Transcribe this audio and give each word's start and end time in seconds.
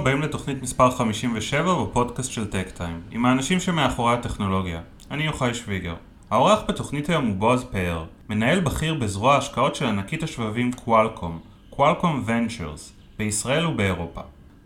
הבאים 0.00 0.22
לתוכנית 0.22 0.62
מספר 0.62 0.90
57 0.90 1.82
בפודקאסט 1.82 2.32
של 2.32 2.46
טק 2.46 2.68
טיים, 2.74 3.00
עם 3.10 3.26
האנשים 3.26 3.60
שמאחורי 3.60 4.14
הטכנולוגיה. 4.14 4.80
אני 5.10 5.24
יוחאי 5.24 5.54
שוויגר. 5.54 5.94
האורח 6.30 6.60
בתוכנית 6.68 7.08
היום 7.08 7.26
הוא 7.26 7.36
בועז 7.36 7.64
פאר, 7.64 8.04
מנהל 8.28 8.60
בכיר 8.60 8.94
בזרוע 8.94 9.34
ההשקעות 9.34 9.74
של 9.74 9.86
ענקית 9.86 10.22
השבבים 10.22 10.72
קוואלקום, 10.72 11.38
קוואלקום 11.70 12.22
ונצ'רס, 12.26 12.92
בישראל 13.18 13.66
ובאירופה. 13.66 14.20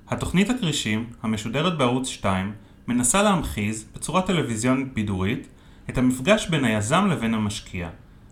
התוכנית 0.08 0.50
הכרישים, 0.50 1.06
המשודרת 1.22 1.78
בערוץ 1.78 2.08
2, 2.08 2.52
מנסה 2.88 3.22
להמחיז, 3.22 3.84
בצורה 3.94 4.22
טלוויזיונית 4.22 4.94
בידורית, 4.94 5.48
את 5.90 5.98
המפגש 5.98 6.48
בין 6.48 6.64
היזם 6.64 7.06
לבין 7.06 7.34
המשקיע, 7.34 7.88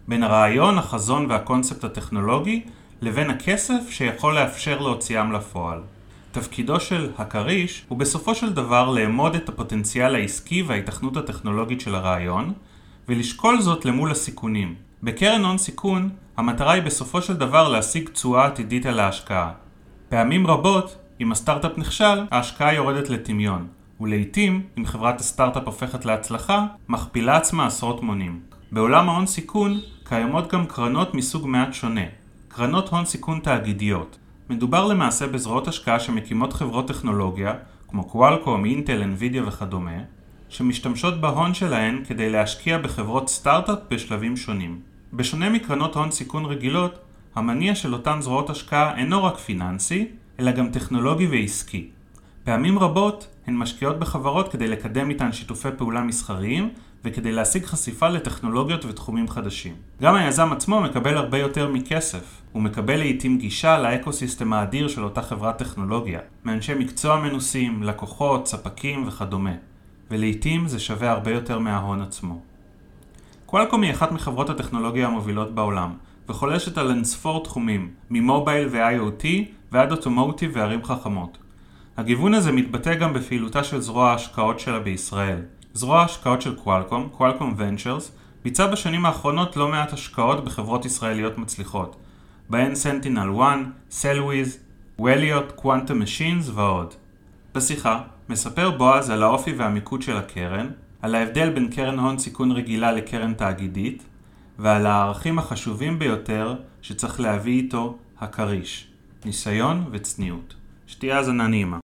בין 0.08 0.22
הרעיון, 0.22 0.78
החזון 0.78 1.26
והקונספט 1.30 1.84
הטכנולוגי, 1.84 2.62
לבין 3.00 3.30
הכסף 3.30 3.90
שיכול 3.90 4.34
לאפשר 4.34 4.78
להוציאם 4.78 5.32
לפועל. 5.32 5.80
תפקידו 6.32 6.80
של 6.80 7.10
הכריש 7.18 7.84
הוא 7.88 7.98
בסופו 7.98 8.34
של 8.34 8.52
דבר 8.52 8.90
לאמוד 8.90 9.34
את 9.34 9.48
הפוטנציאל 9.48 10.14
העסקי 10.14 10.62
וההיתכנות 10.62 11.16
הטכנולוגית 11.16 11.80
של 11.80 11.94
הרעיון, 11.94 12.52
ולשקול 13.08 13.60
זאת 13.60 13.84
למול 13.84 14.10
הסיכונים. 14.10 14.74
בקרן 15.02 15.44
הון 15.44 15.58
סיכון, 15.58 16.10
המטרה 16.36 16.72
היא 16.72 16.82
בסופו 16.82 17.22
של 17.22 17.36
דבר 17.36 17.68
להשיג 17.68 18.08
תשואה 18.08 18.46
עתידית 18.46 18.86
על 18.86 19.00
ההשקעה. 19.00 19.52
פעמים 20.08 20.46
רבות, 20.46 20.96
אם 21.20 21.32
הסטארט-אפ 21.32 21.78
נכשל, 21.78 22.24
ההשקעה 22.30 22.74
יורדת 22.74 23.10
לטמיון, 23.10 23.66
ולעיתים, 24.00 24.62
אם 24.78 24.86
חברת 24.86 25.20
הסטארט-אפ 25.20 25.66
הופכת 25.66 26.04
להצלחה, 26.04 26.66
מכפילה 26.88 27.36
עצמה 27.36 27.66
עשרות 27.66 28.02
מונים. 28.02 28.40
בעולם 28.72 29.08
ההון 29.08 29.26
סיכון, 29.26 29.80
קיימות 30.04 30.52
גם 30.52 30.66
קרנות 30.66 31.14
מסוג 31.14 31.46
מעט 31.46 31.72
שונה. 31.72 32.04
קרנות 32.48 32.88
הון 32.88 33.04
סיכון 33.04 33.40
תאגידיות. 33.40 34.18
מדובר 34.52 34.86
למעשה 34.86 35.26
בזרועות 35.26 35.68
השקעה 35.68 36.00
שמקימות 36.00 36.52
חברות 36.52 36.88
טכנולוגיה, 36.88 37.54
כמו 37.88 38.04
קוואלקום, 38.04 38.64
אינטל, 38.64 39.02
אנווידיה 39.02 39.48
וכדומה, 39.48 39.98
שמשתמשות 40.48 41.20
בהון 41.20 41.54
שלהן 41.54 42.04
כדי 42.08 42.30
להשקיע 42.30 42.78
בחברות 42.78 43.28
סטארט-אפ 43.28 43.78
בשלבים 43.90 44.36
שונים. 44.36 44.80
בשונה 45.12 45.50
מקרנות 45.50 45.96
הון 45.96 46.10
סיכון 46.10 46.44
רגילות, 46.44 46.98
המניע 47.34 47.74
של 47.74 47.92
אותן 47.92 48.20
זרועות 48.20 48.50
השקעה 48.50 48.98
אינו 48.98 49.24
רק 49.24 49.36
פיננסי, 49.36 50.06
אלא 50.40 50.52
גם 50.52 50.70
טכנולוגי 50.70 51.26
ועסקי. 51.26 51.90
פעמים 52.44 52.78
רבות 52.78 53.26
הן 53.46 53.54
משקיעות 53.54 53.98
בחברות 53.98 54.52
כדי 54.52 54.68
לקדם 54.68 55.10
איתן 55.10 55.32
שיתופי 55.32 55.68
פעולה 55.76 56.00
מסחריים 56.00 56.70
וכדי 57.04 57.32
להשיג 57.32 57.64
חשיפה 57.64 58.08
לטכנולוגיות 58.08 58.84
ותחומים 58.84 59.28
חדשים. 59.28 59.74
גם 60.02 60.14
היזם 60.14 60.52
עצמו 60.52 60.80
מקבל 60.80 61.16
הרבה 61.16 61.38
יותר 61.38 61.68
מכסף. 61.68 62.42
הוא 62.52 62.62
מקבל 62.62 62.96
לעיתים 62.96 63.38
גישה 63.38 63.78
לאקוסיסטם 63.78 64.52
האדיר 64.52 64.88
של 64.88 65.04
אותה 65.04 65.22
חברת 65.22 65.58
טכנולוגיה, 65.58 66.20
מאנשי 66.44 66.74
מקצוע 66.74 67.20
מנוסים, 67.20 67.82
לקוחות, 67.82 68.46
ספקים 68.46 69.08
וכדומה. 69.08 69.54
ולעיתים 70.10 70.68
זה 70.68 70.80
שווה 70.80 71.10
הרבה 71.10 71.30
יותר 71.30 71.58
מההון 71.58 72.02
עצמו. 72.02 72.40
קוואלקום 73.46 73.82
היא 73.82 73.92
אחת 73.92 74.12
מחברות 74.12 74.50
הטכנולוגיה 74.50 75.06
המובילות 75.06 75.54
בעולם, 75.54 75.92
וחולשת 76.28 76.78
על 76.78 76.90
אינספור 76.90 77.44
תחומים, 77.44 77.90
ממובייל 78.10 78.68
ו-IoT 78.70 79.24
ועד 79.72 79.92
אוטומוטיב 79.92 80.50
וערים 80.54 80.84
חכמות. 80.84 81.38
הגיוון 81.96 82.34
הזה 82.34 82.52
מתבטא 82.52 82.94
גם 82.94 83.12
בפעילותה 83.12 83.64
של 83.64 83.80
זרוע 83.80 84.10
ההשקעות 84.10 84.60
שלה 84.60 84.80
בישראל. 84.80 85.38
זרוע 85.74 86.00
ההשקעות 86.00 86.42
של 86.42 86.54
Qualcomm, 86.54 87.08
Qualcomm 87.12 87.54
Ventures, 87.56 88.12
ביצע 88.44 88.66
בשנים 88.66 89.06
האחרונות 89.06 89.56
לא 89.56 89.68
מעט 89.68 89.92
השקעות 89.92 90.44
בחברות 90.44 90.84
ישראליות 90.84 91.38
מצליחות, 91.38 91.96
בהן 92.50 92.74
SentinelOne, 92.74 93.30
Cellwize, 93.42 94.58
Wiliot, 94.98 95.52
Quantum 95.52 96.02
Machines 96.02 96.48
ועוד. 96.54 96.94
בשיחה 97.54 98.00
מספר 98.28 98.70
בועז 98.70 99.10
על 99.10 99.22
האופי 99.22 99.52
והמיקוד 99.52 100.02
של 100.02 100.16
הקרן, 100.16 100.70
על 101.02 101.14
ההבדל 101.14 101.50
בין 101.50 101.70
קרן 101.70 101.98
הון 101.98 102.18
סיכון 102.18 102.52
רגילה 102.52 102.92
לקרן 102.92 103.34
תאגידית, 103.34 104.02
ועל 104.58 104.86
הערכים 104.86 105.38
החשובים 105.38 105.98
ביותר 105.98 106.54
שצריך 106.82 107.20
להביא 107.20 107.62
איתו 107.62 107.98
הכריש, 108.20 108.86
ניסיון 109.24 109.84
וצניעות. 109.90 110.54
שתהיה 110.86 111.16
האזנה 111.16 111.46
נעימה. 111.46 111.81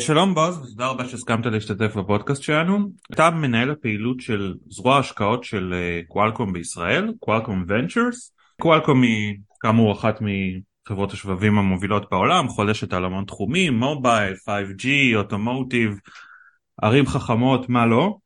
שלום 0.00 0.34
בועז, 0.34 0.70
תודה 0.70 0.86
רבה 0.86 1.08
שהסכמת 1.08 1.46
להשתתף 1.46 1.96
בפודקאסט 1.96 2.42
שלנו. 2.42 2.78
אתה 3.12 3.30
מנהל 3.30 3.70
הפעילות 3.70 4.20
של 4.20 4.54
זרוע 4.68 4.96
ההשקעות 4.96 5.44
של 5.44 5.74
קוואלקום 6.08 6.52
בישראל, 6.52 7.12
קוואלקום 7.20 7.64
ונצ'רס. 7.68 8.32
קוואלקום 8.60 9.02
היא 9.02 9.36
כאמור 9.60 9.92
אחת 9.92 10.20
מחברות 10.20 11.12
השבבים 11.12 11.58
המובילות 11.58 12.10
בעולם, 12.10 12.48
חולשת 12.48 12.92
על 12.92 13.04
המון 13.04 13.24
תחומים, 13.24 13.78
מובייל, 13.78 14.34
5G, 14.34 15.16
אוטומוטיב, 15.16 15.94
ערים 16.82 17.06
חכמות, 17.06 17.68
מה 17.68 17.86
לא. 17.86 18.16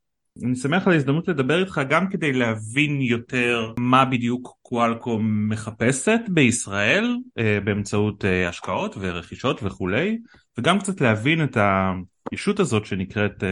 אני 0.45 0.57
שמח 0.57 0.87
על 0.87 0.93
ההזדמנות 0.93 1.29
לדבר 1.29 1.61
איתך 1.61 1.81
גם 1.89 2.11
כדי 2.11 2.33
להבין 2.33 3.01
יותר 3.01 3.73
מה 3.79 4.05
בדיוק 4.05 4.57
קוואלקום 4.63 5.49
מחפשת 5.49 6.21
בישראל 6.29 7.17
באמצעות 7.65 8.25
השקעות 8.49 8.97
ורכישות 9.01 9.61
וכולי, 9.63 10.19
וגם 10.59 10.79
קצת 10.79 11.01
להבין 11.01 11.45
את 11.45 11.57
הישות 12.31 12.61
הזאת 12.61 12.87
שנקראת 12.87 13.45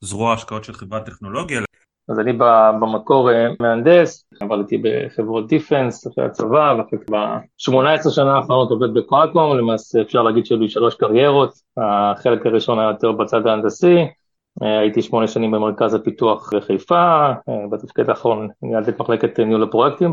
זרוע 0.00 0.32
השקעות 0.32 0.64
של 0.64 0.72
חברת 0.72 1.06
טכנולוגיה. 1.06 1.60
אז 2.08 2.20
אני 2.20 2.32
במקור 2.80 3.30
מהנדס, 3.60 4.24
עבדתי 4.40 4.82
בחברות 4.82 5.48
דיפנס 5.48 6.06
אחרי 6.06 6.24
הצבא, 6.24 6.74
ואחרי 6.78 6.98
ב-18 7.10 8.10
שנה 8.10 8.36
האחרונות 8.36 8.70
עובד 8.70 8.94
בקוואלקום, 8.94 9.58
למעשה 9.58 10.02
אפשר 10.02 10.22
להגיד 10.22 10.46
שהיו 10.46 10.58
לי 10.58 10.68
שלוש 10.68 10.94
קריירות, 10.94 11.52
החלק 11.76 12.46
הראשון 12.46 12.78
היה 12.78 12.88
יותר 12.88 13.12
בצד 13.12 13.46
ההנדסי, 13.46 13.96
הייתי 14.60 15.02
שמונה 15.02 15.26
שנים 15.26 15.50
במרכז 15.50 15.94
הפיתוח 15.94 16.54
בחיפה, 16.54 17.32
בתפקיד 17.70 18.10
האחרון 18.10 18.48
ניהלתי 18.62 18.90
את 18.90 19.00
מחלקת 19.00 19.40
ניהול 19.40 19.62
הפרויקטים 19.62 20.12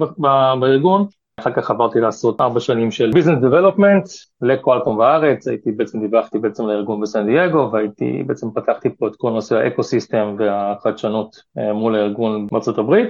בארגון, 0.60 1.06
אחר 1.40 1.52
כך 1.52 1.72
עברתי 1.72 2.00
לעשות 2.00 2.42
ארבע 2.42 2.60
שנים 2.60 2.92
של 2.92 3.12
business 3.14 3.38
development 3.38 4.04
ל 4.42 4.48
Qualcomm 4.48 4.98
בארץ, 4.98 5.48
הייתי 5.48 5.72
בעצם 5.72 6.00
דיווחתי 6.00 6.40
בעצם 6.40 6.68
לארגון 6.68 7.02
בסן 7.02 7.26
דייגו 7.26 7.70
והייתי 7.72 8.24
בעצם 8.28 8.48
פתחתי 8.52 8.90
פה 8.90 9.08
את 9.08 9.16
כל 9.16 9.32
נושא 9.32 9.56
ה 9.56 9.64
ecosystem 9.64 10.36
והחדשנות 10.40 11.36
מול 11.56 11.96
הארגון 11.96 12.48
בארצות 12.48 12.78
הברית. 12.78 13.10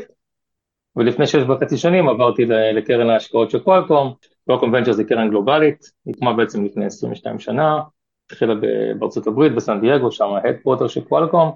ולפני 0.96 1.28
שש 1.28 1.44
וחצי 1.48 1.78
שנים 1.78 2.10
עברתי 2.10 2.46
לקרן 2.46 3.10
ההשקעות 3.10 3.52
של 3.52 3.60
Qualcomm, 3.60 4.14
Qualcomm 4.46 4.74
Ventures 4.74 4.92
זה 4.92 5.04
קרן 5.04 5.30
גלובלית, 5.30 5.86
הוקמה 6.04 6.34
בעצם 6.34 6.66
לפני 6.66 6.86
22 6.86 7.40
שנה, 7.40 7.80
התחילה 8.26 8.54
בארצות 9.00 9.28
הברית 9.28 9.56
בסן 9.56 9.82
דייגו, 9.82 10.12
שם 10.12 10.26
ה 10.26 10.31
headquarter 10.31 10.88
של 10.88 11.02
Qualcomm, 11.02 11.52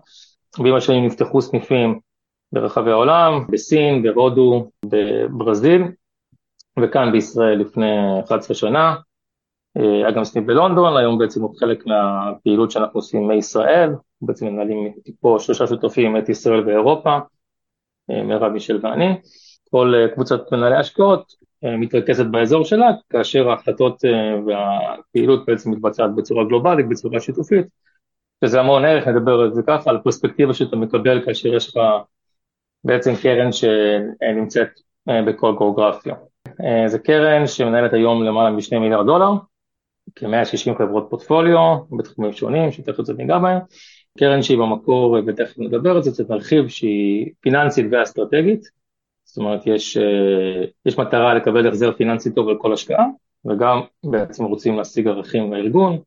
ועם 0.59 0.75
השנים 0.75 1.05
נפתחו 1.05 1.41
סניפים 1.41 1.99
ברחבי 2.51 2.91
העולם, 2.91 3.45
בסין, 3.49 4.03
בהודו, 4.03 4.69
בברזיל 4.85 5.83
וכאן 6.83 7.11
בישראל 7.11 7.59
לפני 7.59 8.19
11 8.25 8.55
שנה, 8.55 8.95
היה 9.75 10.11
גם 10.11 10.23
סניף 10.23 10.45
בלונדון, 10.45 10.97
היום 10.97 11.17
בעצם 11.17 11.41
הוא 11.41 11.59
חלק 11.59 11.85
מהפעילות 11.85 12.71
שאנחנו 12.71 12.97
עושים 12.97 13.27
מישראל, 13.27 13.89
בעצם 14.21 14.45
מנהלים 14.45 14.93
פה 15.19 15.37
שלושה 15.39 15.67
שותפים, 15.67 16.17
את 16.17 16.29
ישראל 16.29 16.67
ואירופה, 16.67 17.17
מירב, 18.09 18.51
מישל 18.51 18.79
ואני, 18.83 19.21
כל 19.71 19.93
קבוצת 20.13 20.51
מנהלי 20.51 20.75
השקעות 20.75 21.33
מתרכזת 21.63 22.25
באזור 22.25 22.65
שלה, 22.65 22.87
כאשר 23.09 23.49
ההחלטות 23.49 24.01
והפעילות 24.47 25.45
בעצם 25.45 25.71
מתבצעת 25.71 26.15
בצורה 26.15 26.43
גלובלית, 26.43 26.89
בצורה 26.89 27.19
שיתופית, 27.19 27.65
וזה 28.43 28.59
המון 28.59 28.85
ערך, 28.85 29.07
נדבר 29.07 29.39
על 29.39 29.53
זה 29.53 29.61
ככה, 29.67 29.89
על 29.89 29.97
פרספקטיבה 30.03 30.53
שאתה 30.53 30.75
מקבל 30.75 31.25
כאשר 31.25 31.55
יש 31.55 31.67
לך 31.67 31.83
בעצם 32.83 33.13
קרן 33.21 33.51
שנמצאת 33.51 34.69
בכל 35.07 35.55
גיאוגרפיה. 35.57 36.15
זה 36.87 36.99
קרן 36.99 37.47
שמנהלת 37.47 37.93
היום 37.93 38.23
למעלה 38.23 38.49
משני 38.49 38.79
מיליארד 38.79 39.05
דולר, 39.05 39.31
כ-160 40.15 40.77
חברות 40.77 41.07
פורטפוליו 41.09 41.77
בתחומים 41.97 42.33
שונים, 42.33 42.71
שתכף 42.71 43.03
זה 43.03 43.13
ניגע 43.13 43.37
בהם, 43.37 43.59
קרן 44.19 44.41
שהיא 44.41 44.57
במקור, 44.57 45.17
ותכף 45.27 45.57
נדבר 45.57 45.91
על 45.95 46.03
זה, 46.03 46.11
זה 46.11 46.23
מרחיב 46.29 46.67
שהיא 46.67 47.31
פיננסית 47.41 47.85
ואסטרטגית, 47.91 48.61
זאת 49.23 49.37
אומרת 49.37 49.67
יש, 49.67 49.97
יש 50.85 50.99
מטרה 50.99 51.33
לקבל 51.33 51.67
החזר 51.67 51.91
פיננסי 51.91 52.33
טוב 52.33 52.49
על 52.49 52.57
כל 52.57 52.73
השקעה, 52.73 53.05
וגם 53.45 53.81
בעצם 54.03 54.43
רוצים 54.43 54.77
להשיג 54.77 55.07
ערכים 55.07 55.49
בארגון, 55.49 55.97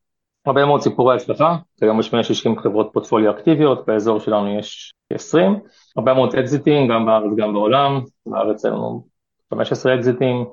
הרבה 0.46 0.67
מאוד 0.67 0.81
סיפורי 0.81 1.17
הצלחה, 1.17 1.56
היום 1.82 2.00
יש 2.00 2.12
160 2.12 2.58
חברות 2.58 2.91
פורטפוליו 2.93 3.31
אקטיביות, 3.31 3.87
באזור 3.87 4.20
שלנו 4.20 4.58
יש 4.58 4.94
20, 5.12 5.58
הרבה 5.96 6.14
מאוד 6.14 6.35
אקזיטים, 6.35 6.88
גם 6.88 7.06
בארץ 7.06 7.37
גם 7.37 7.53
בעולם, 7.53 8.00
בארץ 8.26 8.64
לנו 8.64 9.10
15 9.50 9.94
אקזיטים, 9.94 10.44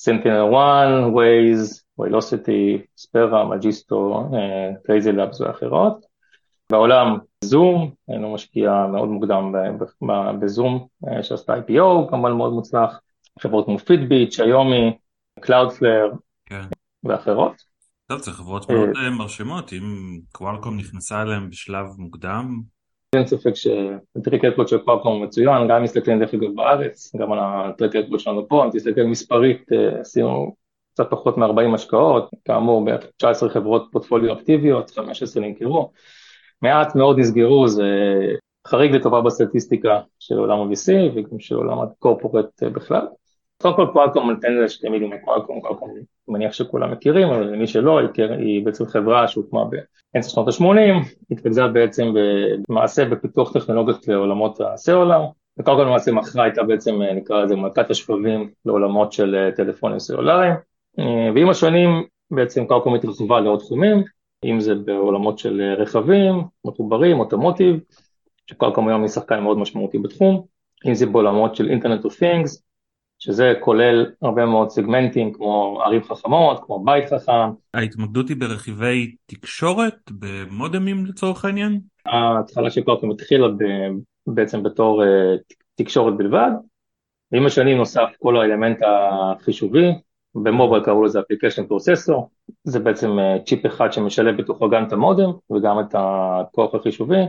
SentinelOne, 0.00 1.12
Waze, 1.14 1.82
Wilocity, 2.00 2.80
ספרה, 2.96 3.48
Magisto, 3.48 4.30
Crazy 4.86 5.12
Labs 5.12 5.40
ואחרות. 5.40 6.12
בעולם 6.70 7.18
Zoom, 7.44 7.90
היינו 8.08 8.34
משקיע 8.34 8.86
מאוד 8.92 9.08
מוקדם 9.08 9.52
ב 10.40 10.49
Zoom 10.49 10.86
שעשתה 11.22 11.54
IPO, 11.54 12.10
כמובן 12.10 12.32
מאוד 12.32 12.52
מוצלח, 12.52 13.00
חברות 13.40 13.64
כמו 13.64 13.78
Fitbit, 13.78 14.32
Xiaomi, 14.32 14.96
Cloudflare 15.40 16.16
ואחרות. 17.04 17.52
טוב, 18.06 18.18
זה 18.18 18.30
חברות 18.30 18.70
מאוד 18.70 18.88
מרשימות, 19.18 19.72
אם 19.72 20.18
Qualcomm 20.32 20.76
נכנסה 20.76 21.22
אליהם 21.22 21.50
בשלב 21.50 21.86
מוקדם. 21.98 22.60
אין 23.16 23.26
ספק 23.26 23.54
שה 23.54 23.88
track 23.88 24.44
record 24.44 24.68
שלו 24.68 24.78
הוא 24.86 25.20
מצוין, 25.20 25.68
גם 25.68 25.82
מסתכלים 25.82 26.18
דרך 26.20 26.34
אגב 26.34 26.54
בארץ, 26.54 27.16
גם 27.16 27.32
על 27.32 27.38
ה 27.42 27.51
track 27.51 27.96
record 27.96 28.20
שלנו 28.20 28.48
פה, 28.48 28.64
אם 28.64 28.70
תסתכל 28.70 29.02
מספרית, 29.02 29.66
עשינו 30.00 30.54
קצת 30.94 31.10
פחות 31.10 31.38
מ-40 31.38 31.74
השקעות, 31.74 32.30
כאמור 32.44 32.84
בערך 32.84 33.06
19 33.16 33.48
חברות 33.48 33.88
פורטפוליו 33.92 34.34
אקטיביות, 34.34 34.90
15 34.90 35.42
נמכרו, 35.42 35.90
מעט 36.62 36.94
מאוד 36.94 37.18
נסגרו, 37.18 37.68
זה 37.68 37.84
חריג 38.66 38.92
לטובה 38.94 39.20
בסטטיסטיקה 39.20 40.00
של 40.18 40.38
עולם 40.38 40.58
ה-VC 40.58 40.92
וגם 41.14 41.40
של 41.40 41.54
עולם 41.54 41.78
הקורפורט 41.78 42.62
בכלל. 42.62 43.06
קודם 43.62 43.76
כל 43.76 43.86
קוואלקום 43.92 44.30
נותן 44.30 44.54
לזה 44.54 44.68
שתי 44.68 44.88
מילים 44.88 45.10
קוואלקום, 45.24 45.60
קוואלקום 45.60 45.90
אני 45.90 46.00
מניח 46.28 46.52
שכולם 46.52 46.92
מכירים, 46.92 47.28
אבל 47.28 47.54
למי 47.54 47.66
שלא, 47.66 48.00
היא 48.38 48.64
בעצם 48.64 48.86
חברה 48.86 49.28
שהוקמה 49.28 49.64
באמצע 49.64 50.28
שנות 50.28 50.48
ה-80, 50.48 51.06
התרכזה 51.30 51.66
בעצם 51.66 52.12
במעשה 52.68 53.04
בפיתוח 53.04 53.52
טכנולוגיות 53.52 54.08
לעולמות 54.08 54.60
הסלולר, 54.60 55.20
וקוואלקום 55.58 55.86
למעשה 55.86 56.12
מכרה 56.12 56.44
הייתה 56.44 56.62
בעצם 56.62 57.02
נקרא 57.02 57.44
לזה 57.44 57.56
מלכת 57.56 57.90
השבבים 57.90 58.50
לעולמות 58.66 59.12
של 59.12 59.50
טלפונים 59.56 59.98
סלולריים, 59.98 60.54
ועם 61.34 61.48
השנים 61.48 62.04
בעצם 62.30 62.66
קוואלקום 62.66 62.94
התרחבה 62.94 63.40
לעוד 63.40 63.58
תחומים, 63.58 64.02
אם 64.44 64.60
זה 64.60 64.74
בעולמות 64.74 65.38
של 65.38 65.74
רכבים, 65.78 66.42
מחוברים, 66.64 67.20
אוטומוטיב, 67.20 67.76
שקוואלקום 68.46 68.88
היום 68.88 69.00
היא 69.00 69.08
שחקן 69.08 69.40
מאוד 69.40 69.58
משמעותי 69.58 69.98
בתחום, 69.98 70.42
אם 70.88 70.94
זה 70.94 71.06
בעולמות 71.06 71.56
של 71.56 71.70
אינטרנט 71.70 72.04
אוף 72.04 72.18
תינגס, 72.18 72.62
שזה 73.24 73.52
כולל 73.60 74.06
הרבה 74.22 74.46
מאוד 74.46 74.70
סגמנטים 74.70 75.32
כמו 75.32 75.80
ערים 75.84 76.02
חכמות, 76.02 76.62
כמו 76.66 76.84
בית 76.84 77.08
חכם. 77.08 77.50
ההתמקדות 77.74 78.28
היא 78.28 78.36
ברכיבי 78.36 79.14
תקשורת, 79.26 79.94
במודמים 80.10 81.06
לצורך 81.06 81.44
העניין? 81.44 81.80
ההתחלה 82.06 82.70
של 82.70 82.82
קוואלקום 82.82 83.10
התחילה 83.10 83.46
בעצם 84.26 84.62
בתור 84.62 85.02
תקשורת 85.74 86.16
בלבד, 86.16 86.50
ועם 87.32 87.46
השנים 87.46 87.76
נוסף 87.76 88.08
כל 88.18 88.36
האלמנט 88.36 88.78
החישובי, 88.82 89.92
ב 90.34 90.41
mobile 90.41 90.84
קראו 90.84 91.04
לזה 91.04 91.20
application 91.20 91.66
processor, 91.66 92.30
זה 92.64 92.80
בעצם 92.80 93.16
צ'יפ 93.46 93.66
אחד 93.66 93.92
שמשלב 93.92 94.36
בתוכו 94.36 94.70
גם 94.70 94.84
את 94.84 94.92
המודם 94.92 95.30
וגם 95.50 95.80
את 95.80 95.94
הכוח 95.98 96.74
החישובי. 96.74 97.22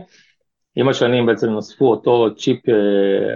עם 0.76 0.88
השנים 0.88 1.26
בעצם 1.26 1.50
נוספו 1.50 1.90
אותו 1.90 2.34
צ'יפ 2.36 2.60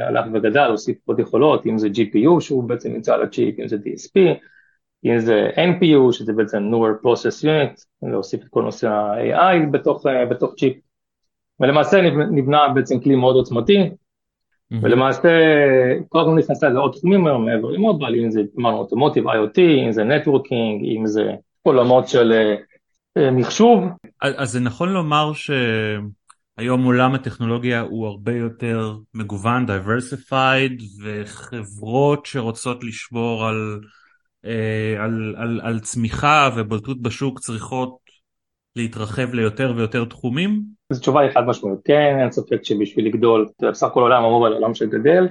הלך 0.08 0.24
וגדל, 0.34 0.70
הוסיף 0.70 0.96
עוד 1.04 1.20
יכולות, 1.20 1.66
אם 1.66 1.78
זה 1.78 1.88
GPU 1.88 2.40
שהוא 2.40 2.64
בעצם 2.64 2.92
נמצא 2.92 3.14
על 3.14 3.22
הצ'יפ, 3.22 3.60
אם 3.60 3.68
זה 3.68 3.76
DSP, 3.76 4.20
אם 5.04 5.18
זה 5.18 5.50
NPU 5.56 6.12
שזה 6.12 6.32
בעצם 6.32 6.70
Neural 6.72 7.04
Process 7.06 7.44
Unit, 7.44 7.84
להוסיף 8.02 8.42
את 8.42 8.48
כל 8.48 8.62
נושא 8.62 8.88
ה-AI 8.88 9.66
בתוך, 9.70 10.06
בתוך 10.30 10.54
צ'יפ, 10.54 10.76
ולמעשה 11.60 12.00
נבנה 12.30 12.68
בעצם 12.74 13.00
כלי 13.00 13.14
מאוד 13.14 13.36
עוצמתי, 13.36 13.82
mm-hmm. 13.82 14.76
ולמעשה 14.82 15.28
כל 16.08 16.20
הזמן 16.20 16.38
נכנסה 16.38 16.68
לעוד 16.68 16.92
תחומים 16.92 17.26
היום 17.26 17.46
מעבר 17.46 17.70
למובייל, 17.70 18.24
אם 18.24 18.30
זה 18.30 18.42
אמרנו 18.58 18.78
אוטומוטיב, 18.78 19.28
IoT, 19.28 19.60
אם 19.86 19.92
זה 19.92 20.04
נטוורקינג, 20.04 20.84
אם 20.84 21.06
זה 21.06 21.32
עולמות 21.62 22.08
של 22.08 22.54
מחשוב. 23.32 23.84
אז 24.20 24.52
זה 24.52 24.60
נכון 24.60 24.88
לומר 24.88 25.32
ש... 25.34 25.50
היום 26.58 26.84
עולם 26.84 27.14
הטכנולוגיה 27.14 27.80
הוא 27.80 28.06
הרבה 28.06 28.32
יותר 28.32 28.94
מגוון, 29.14 29.66
diversified, 29.66 30.82
וחברות 31.04 32.26
שרוצות 32.26 32.84
לשבור 32.84 33.44
על, 33.46 33.80
על, 34.98 35.34
על, 35.36 35.60
על 35.62 35.80
צמיחה 35.80 36.50
ובולטות 36.56 37.02
בשוק 37.02 37.38
צריכות 37.38 37.96
להתרחב 38.76 39.34
ליותר 39.34 39.72
ויותר 39.76 40.04
תחומים? 40.04 40.62
אז 40.90 40.98
התשובה 40.98 41.20
היא 41.20 41.30
חד 41.30 41.46
משמעית, 41.46 41.78
כן, 41.84 42.16
אין 42.20 42.30
ספק 42.30 42.60
שבשביל 42.62 43.06
לגדול, 43.06 43.48
בסך 43.62 43.86
הכל 43.86 44.00
עולם 44.00 44.24
המובייל 44.24 44.52
עולם 44.52 44.74
שגדל, 44.74 45.28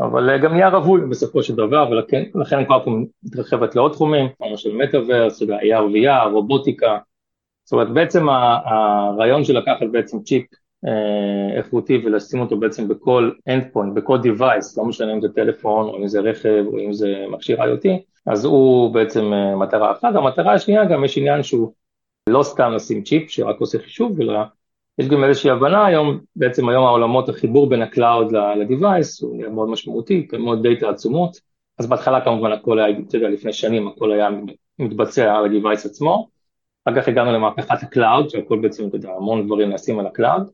אבל 0.00 0.38
גם 0.42 0.52
נהיה 0.52 0.68
רווי 0.68 1.00
בסופו 1.10 1.42
של 1.42 1.54
דבר, 1.54 1.90
ולכן 1.90 2.64
כבר 2.64 2.84
מתרחבת 3.22 3.74
לעוד 3.74 3.92
תחומים, 3.92 4.26
כמו 4.38 4.58
של 4.58 4.72
metaverse, 4.72 5.42
AR 5.42 5.94
VR, 5.94 6.28
רובוטיקה, 6.32 6.98
זאת 7.64 7.72
אומרת 7.72 7.90
בעצם 7.90 8.28
הרעיון 8.64 9.44
של 9.44 9.58
לקחת 9.58 9.86
בעצם 9.92 10.18
צ'יפ 10.22 10.44
איכותי 11.56 12.02
ולשים 12.04 12.40
אותו 12.40 12.56
בעצם 12.56 12.88
בכל 12.88 13.30
endpoint, 13.50 13.94
בכל 13.94 14.18
device, 14.18 14.74
לא 14.76 14.84
משנה 14.84 15.12
אם 15.12 15.20
זה 15.20 15.28
טלפון 15.28 15.88
או 15.88 15.96
אם 15.96 16.08
זה 16.08 16.20
רכב 16.20 16.64
או 16.66 16.78
אם 16.78 16.92
זה 16.92 17.24
מכשיר 17.30 17.62
IoT, 17.62 17.88
אז 18.26 18.44
הוא 18.44 18.94
בעצם 18.94 19.32
מטרה 19.56 19.92
אחת, 19.92 20.14
המטרה 20.14 20.52
השנייה 20.52 20.84
גם 20.84 21.04
יש 21.04 21.18
עניין 21.18 21.42
שהוא 21.42 21.72
לא 22.28 22.42
סתם 22.42 22.72
לשים 22.72 23.02
צ'יפ 23.02 23.30
שרק 23.30 23.60
עושה 23.60 23.78
חישוב, 23.78 24.20
אלא 24.20 24.40
יש 24.98 25.08
גם 25.08 25.24
איזושהי 25.24 25.50
הבנה. 25.50 25.86
היום, 25.86 26.18
בעצם 26.36 26.68
היום 26.68 26.84
העולמות 26.84 27.28
החיבור 27.28 27.68
בין 27.68 27.82
ה 27.82 27.90
cloud 27.90 28.32
ל 28.32 28.45
device 28.45 29.22
הוא 29.22 29.36
נהיה 29.36 29.48
מאוד 29.48 29.68
משמעותי, 29.68 30.26
מאוד 30.38 30.66
דאטה 30.66 30.88
עצומות, 30.88 31.40
אז 31.78 31.86
בהתחלה 31.86 32.20
כמובן 32.20 32.52
הכל 32.52 32.78
היה, 32.78 32.98
אתה 33.08 33.16
יודע, 33.16 33.28
לפני 33.28 33.52
שנים 33.52 33.88
הכל 33.88 34.12
היה 34.12 34.28
מתבצע 34.78 35.36
על 35.36 35.44
ה 35.44 35.50
device 35.50 35.86
עצמו, 35.86 36.33
אחר 36.84 37.02
כך 37.02 37.08
הגענו 37.08 37.32
למהפכת 37.32 37.82
ה 37.82 37.89
cloud, 37.89 38.30
שהכל 38.30 38.58
בעצם, 38.58 38.88
אתה 38.88 38.96
יודע, 38.96 39.10
המון 39.16 39.46
דברים 39.46 39.70
נעשים 39.70 39.98
על 39.98 40.06
ה 40.06 40.12
cloud, 40.12 40.50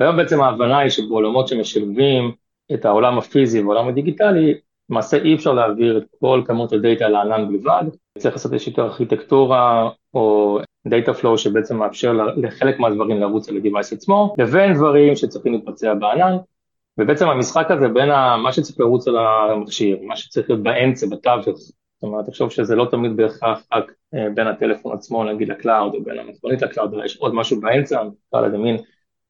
והיום 0.00 0.16
בעצם 0.16 0.40
ההבנה 0.40 0.78
היא 0.78 0.90
שבעולמות 0.90 1.48
שמשלבים 1.48 2.32
את 2.74 2.84
העולם 2.84 3.18
הפיזי 3.18 3.60
והעולם 3.60 3.88
הדיגיטלי, 3.88 4.54
למעשה 4.90 5.16
אי 5.16 5.34
אפשר 5.34 5.52
להעביר 5.52 5.98
את 5.98 6.04
כל 6.20 6.42
כמות 6.46 6.72
הדאטה 6.72 7.08
לענן 7.08 7.48
בלבד, 7.48 7.84
צריך 8.18 8.34
לעשות 8.34 8.52
איזושהי 8.52 8.72
ארכיטקטורה 8.78 9.90
או 10.14 10.58
data 10.88 11.14
flow 11.14 11.38
שבעצם 11.38 11.76
מאפשר 11.76 12.12
לחלק 12.36 12.78
מהדברים 12.78 13.20
לרוץ 13.20 13.48
על 13.48 13.56
ה 13.56 13.61
device 13.61 13.92
עצמו, 13.92 14.34
לבין 14.38 14.74
דברים 14.74 15.16
שצריכים 15.16 15.52
להתבצע 15.52 15.94
בענן, 15.94 16.36
ובעצם 16.98 17.28
המשחק 17.28 17.70
הזה 17.70 17.88
בין 17.88 18.08
מה 18.42 18.52
שצריך 18.52 18.80
לרוץ 18.80 19.08
על 19.08 19.16
המכשיר, 19.18 19.98
מה 20.02 20.16
שצריך 20.16 20.50
להיות 20.50 20.62
באמצע, 20.62 21.06
בתווך, 21.10 21.58
זאת 21.96 22.02
אומרת, 22.02 22.26
תחשוב 22.26 22.50
שזה 22.50 22.76
לא 22.76 22.86
תמיד 22.90 23.16
בהכרח 23.16 23.66
רק 23.72 23.92
בין 24.34 24.46
הטלפון 24.46 24.96
עצמו, 24.96 25.24
נגיד 25.24 25.48
ל 25.48 25.55
cloud, 25.55 25.94
או 25.94 26.02
בין 26.02 26.18
המכונית 26.18 26.62
ל 26.62 26.67
cloud, 26.67 26.94
אלא 26.94 27.04
יש 27.04 27.16
עוד 27.16 27.34
משהו 27.34 27.60
באמצע, 27.60 28.02
נקרא 28.02 28.40
לזה 28.40 28.58
מין 28.58 28.76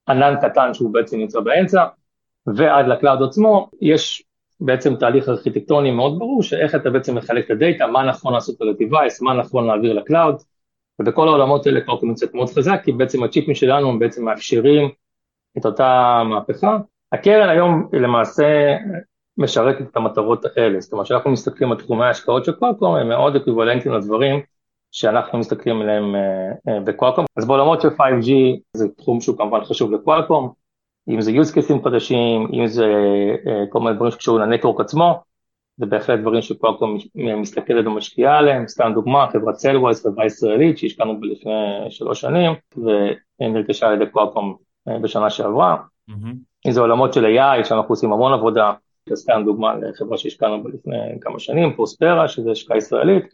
ענן 0.09 0.35
קטן 0.43 0.75
שהוא 0.75 0.93
בעצם 0.93 1.19
נמצא 1.19 1.41
באמצע, 1.41 1.85
ועד 2.57 2.87
ל 2.87 2.93
cloud 2.93 3.23
עצמו, 3.23 3.71
יש 3.81 4.23
בעצם 4.61 4.97
תהליך 4.97 5.29
ארכיטקטוני 5.29 5.91
מאוד 5.91 6.19
ברור, 6.19 6.43
שאיך 6.43 6.75
אתה 6.75 6.91
בעצם 6.91 7.15
מחלק 7.15 7.45
את 7.45 7.51
הדאטה, 7.51 7.87
מה 7.87 8.05
נכון 8.05 8.35
לעשות 8.35 8.61
על 8.61 8.69
ה-Device, 8.69 9.25
מה 9.25 9.35
נכון 9.35 9.67
להעביר 9.67 9.93
ל 9.93 9.99
cloud, 9.99 10.37
ובכל 10.99 11.29
העולמות 11.29 11.67
האלה 11.67 11.81
קוואלקום 11.81 11.99
נמצאת 12.03 12.35
מאוד 12.35 12.49
חזק, 12.49 12.81
כי 12.85 12.93
בעצם 12.93 13.23
הצ'יפים 13.23 13.55
שלנו 13.55 13.91
הם 13.91 13.99
בעצם 13.99 14.25
מאפשרים 14.25 14.89
את 15.59 15.67
אותה 15.67 16.23
מהפכה. 16.31 16.79
הקרן 17.13 17.49
היום 17.49 17.89
למעשה 17.93 18.77
משרתת 19.39 19.81
את 19.91 19.97
המטרות 19.97 20.45
האלה, 20.45 20.81
זאת 20.81 20.93
אומרת 20.93 21.07
שאנחנו 21.07 21.31
מסתכלים 21.31 21.73
על 21.73 21.79
תחומי 21.79 22.05
ההשקעות 22.05 22.45
של 22.45 22.53
קוואלקום, 22.53 22.95
הם 22.95 23.09
מאוד 23.09 23.37
אקוויוולנטיים 23.37 23.95
לדברים 23.95 24.41
שאנחנו 24.93 25.39
מסתכלים 25.39 25.81
עליהם 25.81 26.15
בקוואלקום. 26.85 27.25
אז 27.37 27.47
בעולמות 27.47 27.81
של 27.81 27.89
5G 27.89 28.31
זה 28.73 28.89
תחום 28.89 29.21
שהוא 29.21 29.37
כמובן 29.37 29.65
חשוב 29.65 29.93
לקוואלקום, 29.93 30.53
אם 31.09 31.21
זה 31.21 31.31
use 31.31 31.57
cases 31.57 31.85
חדשים, 31.85 32.49
אם 32.53 32.67
זה 32.67 32.87
כל 33.71 33.81
מיני 33.81 33.95
דברים 33.95 34.11
שקשורים 34.11 34.43
ל 34.43 34.47
network 34.48 34.81
עצמו, 34.81 35.23
זה 35.77 35.87
בהחלט 35.87 36.21
דברים 36.21 36.43
שקוואלקום 36.43 36.99
מסתכלת 37.15 37.87
ומשקיעה 37.87 38.39
עליהם, 38.39 38.69
סתם 38.69 38.93
דוגמה, 38.95 39.27
חברת 39.33 39.55
Cellwize, 39.55 40.07
חברה 40.07 40.27
ישראלית 40.27 40.79
שהשקענו 40.79 41.19
לפני 41.23 41.53
שלוש 41.91 42.21
שנים, 42.21 42.53
ונרכשה 43.41 43.89
על 43.89 43.95
ידי 43.95 44.11
קוואלקום 44.11 44.57
בשנה 45.03 45.31
שעברה. 45.31 45.77
Mm-hmm. 46.11 46.35
אם 46.67 46.71
זה 46.71 46.81
עולמות 46.81 47.13
של 47.13 47.25
AI, 47.25 47.65
שאנחנו 47.65 47.93
עושים 47.93 48.13
המון 48.13 48.33
עבודה, 48.33 48.73
סתם 49.15 49.43
דוגמה 49.45 49.75
לחברה 49.75 50.19
שהשקענו 50.19 50.63
בה 50.63 50.71
לפני 50.71 50.97
כמה 51.21 51.39
שנים, 51.39 51.73
פרוספרה, 51.73 52.29
שזה 52.29 52.51
השקעה 52.51 52.77
ישראלית, 52.77 53.25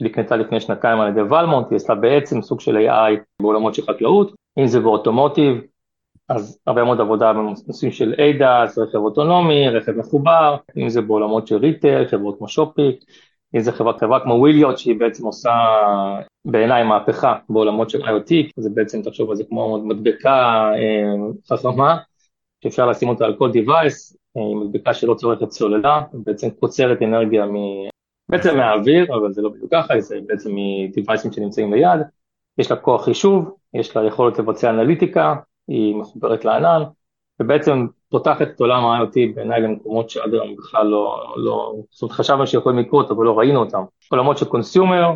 שנקנתה 0.00 0.36
לפני 0.36 0.60
שנתיים 0.60 1.00
על 1.00 1.08
ידי 1.08 1.20
ולמונט, 1.20 1.66
היא 1.70 1.76
עשתה 1.76 1.94
בעצם 1.94 2.42
סוג 2.42 2.60
של 2.60 2.76
AI 2.76 3.20
בעולמות 3.42 3.74
של 3.74 3.82
חקלאות, 3.82 4.34
אם 4.58 4.66
זה 4.66 4.80
באוטומוטיב, 4.80 5.60
אז 6.28 6.58
הרבה 6.66 6.84
מאוד 6.84 7.00
עבודה 7.00 7.32
בנושאים 7.32 7.92
של 7.92 8.14
ADAS, 8.14 8.80
רכב 8.80 8.98
אוטונומי, 8.98 9.68
רכב 9.68 9.92
מחובר, 9.92 10.56
אם 10.76 10.88
זה 10.88 11.00
בעולמות 11.00 11.46
של 11.46 11.56
ריטל, 11.56 12.04
חברות 12.10 12.38
כמו 12.38 12.48
שופיק, 12.48 13.04
אם 13.54 13.60
זה 13.60 13.72
חברה, 13.72 13.98
חברה 13.98 14.20
כמו 14.20 14.34
וויליוט 14.34 14.78
שהיא 14.78 15.00
בעצם 15.00 15.26
עושה 15.26 15.50
בעיניי 16.44 16.84
מהפכה 16.84 17.38
בעולמות 17.48 17.90
של 17.90 18.02
IoT, 18.04 18.32
זה 18.56 18.70
בעצם 18.74 19.02
תחשוב 19.02 19.30
על 19.30 19.36
זה 19.36 19.44
כמו 19.48 19.84
מדבקה 19.84 20.70
אה, 20.74 21.56
חכמה, 21.56 21.96
שאפשר 22.64 22.86
לשים 22.86 23.08
אותה 23.08 23.24
על 23.24 23.36
כל 23.38 23.50
device, 23.50 24.16
אה, 24.36 24.54
מדבקה 24.54 24.94
שלא 24.94 25.14
צורכת 25.14 25.50
סוללה, 25.50 26.02
בעצם 26.12 26.50
קוצרת 26.50 27.02
אנרגיה 27.02 27.46
מ... 27.46 27.54
בעצם 28.28 28.56
מהאוויר, 28.56 29.14
אבל 29.16 29.32
זה 29.32 29.42
לא 29.42 29.48
בדיוק 29.48 29.70
ככה, 29.70 30.00
זה 30.00 30.18
בעצם 30.26 30.50
מדיווייסים 30.54 31.32
שנמצאים 31.32 31.74
ליד, 31.74 32.00
יש 32.58 32.70
לה 32.70 32.76
כוח 32.76 33.04
חישוב, 33.04 33.56
יש 33.74 33.96
לה 33.96 34.06
יכולת 34.06 34.38
לבצע 34.38 34.70
אנליטיקה, 34.70 35.34
היא 35.68 35.96
מחוברת 35.96 36.44
לענן, 36.44 36.82
ובעצם 37.40 37.86
פותחת 38.08 38.42
את 38.42 38.60
עולם 38.60 38.84
ה-IoT 38.84 39.34
בעיניי 39.34 39.60
למקומות 39.60 40.10
שעד 40.10 40.34
היום 40.34 40.56
בכלל 40.56 40.86
לא, 40.86 41.34
לא, 41.36 41.74
זאת 41.90 42.02
אומרת 42.02 42.16
חשבנו 42.16 42.46
שיכולים 42.46 42.78
לקרות 42.78 43.10
אבל 43.10 43.24
לא 43.24 43.38
ראינו 43.38 43.60
אותם. 43.60 43.82
עולמות 44.10 44.38
של 44.38 44.46
consumer, 44.46 45.10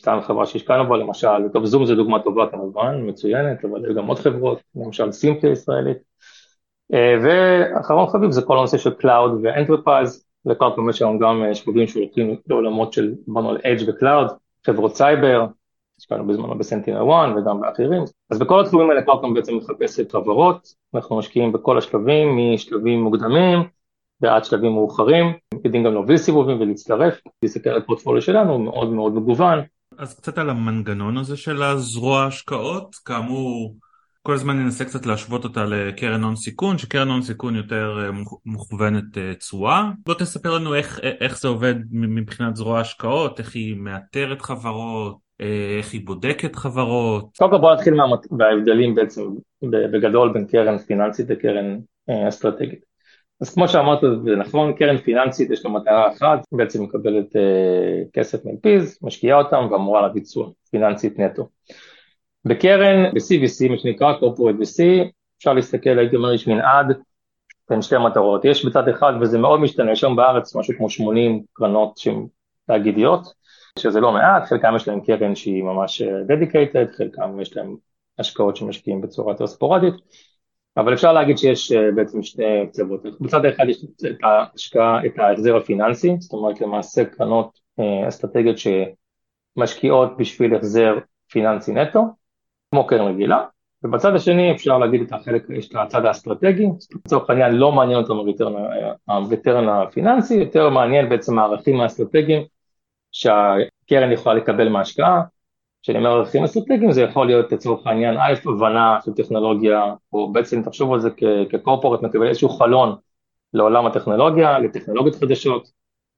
סתם 0.00 0.18
חברה 0.22 0.46
שהשקענו 0.46 0.88
בה 0.88 0.96
למשל, 0.96 1.48
טוב 1.52 1.64
זום 1.64 1.86
זה 1.86 1.94
דוגמה 1.94 2.22
טובה 2.22 2.46
כמובן, 2.50 3.08
מצוינת, 3.08 3.64
אבל 3.64 3.90
יש 3.90 3.96
גם 3.96 4.06
עוד 4.06 4.18
חברות, 4.18 4.58
למשל 4.76 5.12
סימפלי 5.12 5.50
ישראלית. 5.50 5.96
ואחרון 6.92 8.08
חביב 8.08 8.30
זה 8.30 8.42
כל 8.42 8.58
הנושא 8.58 8.78
של 8.78 8.90
Cloud 8.90 9.30
ו-Enterprise, 9.42 10.10
לקראת 10.44 10.76
באמת 10.76 10.94
היום 11.00 11.18
גם 11.18 11.44
שבבים 11.54 11.86
שהולכים 11.86 12.36
לעולמות 12.46 12.92
של, 12.92 13.14
דיברנו 13.26 13.50
על 13.50 13.56
Edge 13.56 13.82
ו-Cloud, 13.86 14.32
חברות 14.66 14.96
סייבר, 14.96 15.46
השקענו 16.00 16.26
בזמנו 16.26 16.58
ב 16.58 16.96
SentinelOne 16.96 17.04
וגם 17.36 17.60
באחרים, 17.60 18.02
אז 18.30 18.38
בכל 18.38 18.60
התחומים 18.60 18.90
האלה 18.90 19.02
קוואלקום 19.02 19.34
בעצם 19.34 19.56
מחפשת 19.56 20.12
חברות, 20.12 20.68
אנחנו 20.94 21.18
משקיעים 21.18 21.52
בכל 21.52 21.78
השלבים, 21.78 22.54
משלבים 22.54 23.02
מוקדמים 23.02 23.58
ועד 24.20 24.44
שלבים 24.44 24.72
מאוחרים, 24.72 25.32
יודעים 25.64 25.84
גם 25.84 25.92
להוביל 25.92 26.16
סיבובים 26.16 26.60
ולהצטרף, 26.60 27.20
להסתכל 27.42 27.70
על 27.70 27.76
הפורטפוליו 27.76 28.22
שלנו, 28.22 28.52
הוא 28.52 28.60
מאוד 28.60 28.88
מאוד 28.88 29.14
מגוון. 29.14 29.58
אז 29.98 30.14
קצת 30.14 30.38
על 30.38 30.50
המנגנון 30.50 31.16
הזה 31.16 31.36
של 31.36 31.62
הזרוע 31.62 32.24
השקעות, 32.24 32.94
כאמור 32.94 33.74
כל 34.26 34.34
הזמן 34.34 34.56
ננסה 34.58 34.84
קצת 34.84 35.06
להשוות 35.06 35.44
אותה 35.44 35.64
לקרן 35.64 36.22
הון 36.22 36.36
סיכון, 36.36 36.78
שקרן 36.78 37.08
הון 37.08 37.22
סיכון 37.22 37.56
יותר 37.56 37.98
אה, 38.02 38.10
מוכוונת 38.46 39.18
אה, 39.18 39.34
תשואה. 39.34 39.90
בוא 40.06 40.14
תספר 40.14 40.54
לנו 40.54 40.74
איך, 40.74 41.00
איך 41.20 41.40
זה 41.40 41.48
עובד 41.48 41.74
מבחינת 41.92 42.56
זרוע 42.56 42.80
השקעות, 42.80 43.38
איך 43.38 43.54
היא 43.54 43.76
מאתרת 43.76 44.42
חברות, 44.42 45.16
אה, 45.40 45.76
איך 45.78 45.92
היא 45.92 46.06
בודקת 46.06 46.56
חברות. 46.56 47.36
קודם 47.38 47.50
כל 47.50 47.58
בוא 47.58 47.74
נתחיל 47.74 47.94
מההבדלים 48.30 48.94
בעצם 48.94 49.22
בגדול 49.62 50.32
בין 50.32 50.46
קרן 50.46 50.78
פיננסית 50.78 51.30
לקרן 51.30 51.78
אסטרטגית. 52.28 52.84
אז 53.40 53.54
כמו 53.54 53.68
שאמרת 53.68 54.00
זה 54.24 54.36
נכון, 54.36 54.72
קרן 54.72 54.96
פיננסית 54.98 55.50
יש 55.50 55.64
לה 55.64 55.70
מטרה 55.70 56.08
אחת, 56.08 56.44
בעצם 56.52 56.82
מקבלת 56.82 57.36
כסף 58.12 58.44
מלפיז, 58.44 58.98
משקיעה 59.02 59.38
אותם 59.38 59.68
ואמורה 59.70 60.02
להביא 60.02 60.22
תשואה 60.22 60.48
פיננסית 60.70 61.18
נטו. 61.18 61.48
בקרן, 62.46 63.04
ב-CVC, 63.14 63.70
מה 63.70 63.78
שנקרא 63.78 64.12
corporate 64.12 64.60
VC, 64.60 64.82
אפשר 65.38 65.52
להסתכל, 65.52 65.98
הייתי 65.98 66.16
אומר, 66.16 66.32
יש 66.32 66.48
מנעד 66.48 66.96
בין 67.70 67.82
שתי 67.82 67.94
מטרות. 67.98 68.44
יש 68.44 68.64
בצד 68.64 68.88
אחד, 68.88 69.12
וזה 69.20 69.38
מאוד 69.38 69.60
משתנה, 69.60 69.92
יש 69.92 70.04
היום 70.04 70.16
בארץ 70.16 70.56
משהו 70.56 70.74
כמו 70.76 70.90
80 70.90 71.42
קרנות 71.52 71.98
שהן 71.98 72.26
תאגידיות, 72.66 73.32
שזה 73.78 74.00
לא 74.00 74.12
מעט, 74.12 74.44
חלקם 74.44 74.76
יש 74.76 74.88
להם 74.88 75.00
קרן 75.00 75.34
שהיא 75.34 75.62
ממש 75.62 76.02
אה, 76.02 76.08
dedicated, 76.08 76.96
חלקם 76.96 77.40
יש 77.40 77.56
להם 77.56 77.76
השקעות 78.18 78.56
שמשקיעים 78.56 79.00
בצורה 79.00 79.32
יותר 79.32 79.46
ספורדית, 79.46 79.94
אבל 80.76 80.94
אפשר 80.94 81.12
להגיד 81.12 81.38
שיש 81.38 81.72
אה, 81.72 81.92
בעצם 81.94 82.22
שתי 82.22 82.42
קצוות. 82.68 83.00
בצד 83.20 83.44
אחד 83.44 83.64
יש 83.68 83.84
את 83.84 84.16
ההשקעה, 84.22 85.06
את 85.06 85.18
ההחזר 85.18 85.56
הפיננסי, 85.56 86.16
זאת 86.20 86.32
אומרת 86.32 86.60
למעשה 86.60 87.04
קרנות 87.04 87.58
אה, 87.80 88.08
אסטרטגיות 88.08 88.56
שמשקיעות 88.58 90.16
בשביל 90.16 90.54
החזר 90.54 90.98
פיננסי 91.30 91.72
נטו, 91.72 92.04
כמו 92.76 92.86
קרן 92.86 93.06
רגילה, 93.06 93.44
ובצד 93.82 94.14
השני 94.14 94.52
אפשר 94.52 94.78
להגיד 94.78 95.00
את 95.00 95.12
החלק, 95.12 95.46
יש 95.50 95.68
את 95.68 95.74
הצד 95.76 96.04
האסטרטגי, 96.04 96.66
לצורך 97.06 97.30
העניין 97.30 97.54
לא 97.54 97.72
מעניין 97.72 97.98
אותנו 97.98 98.24
הריטרן 99.08 99.68
הפיננסי, 99.68 100.34
יותר 100.34 100.70
מעניין 100.70 101.08
בעצם 101.08 101.38
הערכים 101.38 101.80
האסטרטגיים 101.80 102.42
שהקרן 103.12 104.12
יכולה 104.12 104.34
לקבל 104.34 104.68
מההשקעה, 104.68 105.22
כשאני 105.82 105.98
אומר 105.98 106.10
ערכים 106.10 106.44
אסטרטגיים 106.44 106.92
זה 106.92 107.02
יכול 107.02 107.26
להיות 107.26 107.52
לצורך 107.52 107.86
העניין 107.86 108.16
א', 108.16 108.34
הבנה 108.46 108.98
של 109.04 109.12
טכנולוגיה, 109.12 109.94
או 110.12 110.32
בעצם 110.32 110.62
תחשוב 110.62 110.92
על 110.92 111.00
זה 111.00 111.10
כקורפורט 111.50 112.02
מקבל 112.02 112.28
איזשהו 112.28 112.48
חלון 112.48 112.96
לעולם 113.54 113.86
הטכנולוגיה, 113.86 114.58
לטכנולוגיות 114.58 115.16
חדשות, 115.16 115.70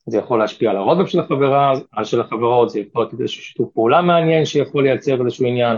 זה 0.07 0.19
יכול 0.19 0.38
להשפיע 0.38 0.71
על 0.71 0.77
הרודב 0.77 1.07
של 1.07 1.21
החברה, 1.21 1.73
של 2.03 2.21
החברות, 2.21 2.71
זה 2.71 2.81
יכול 2.81 3.03
להיות 3.03 3.21
איזשהו 3.21 3.43
שיתוף 3.43 3.71
פעולה 3.75 4.03
מעניין 4.03 4.45
שיכול 4.45 4.83
לייצר 4.83 5.25
איזשהו 5.25 5.47
עניין, 5.47 5.77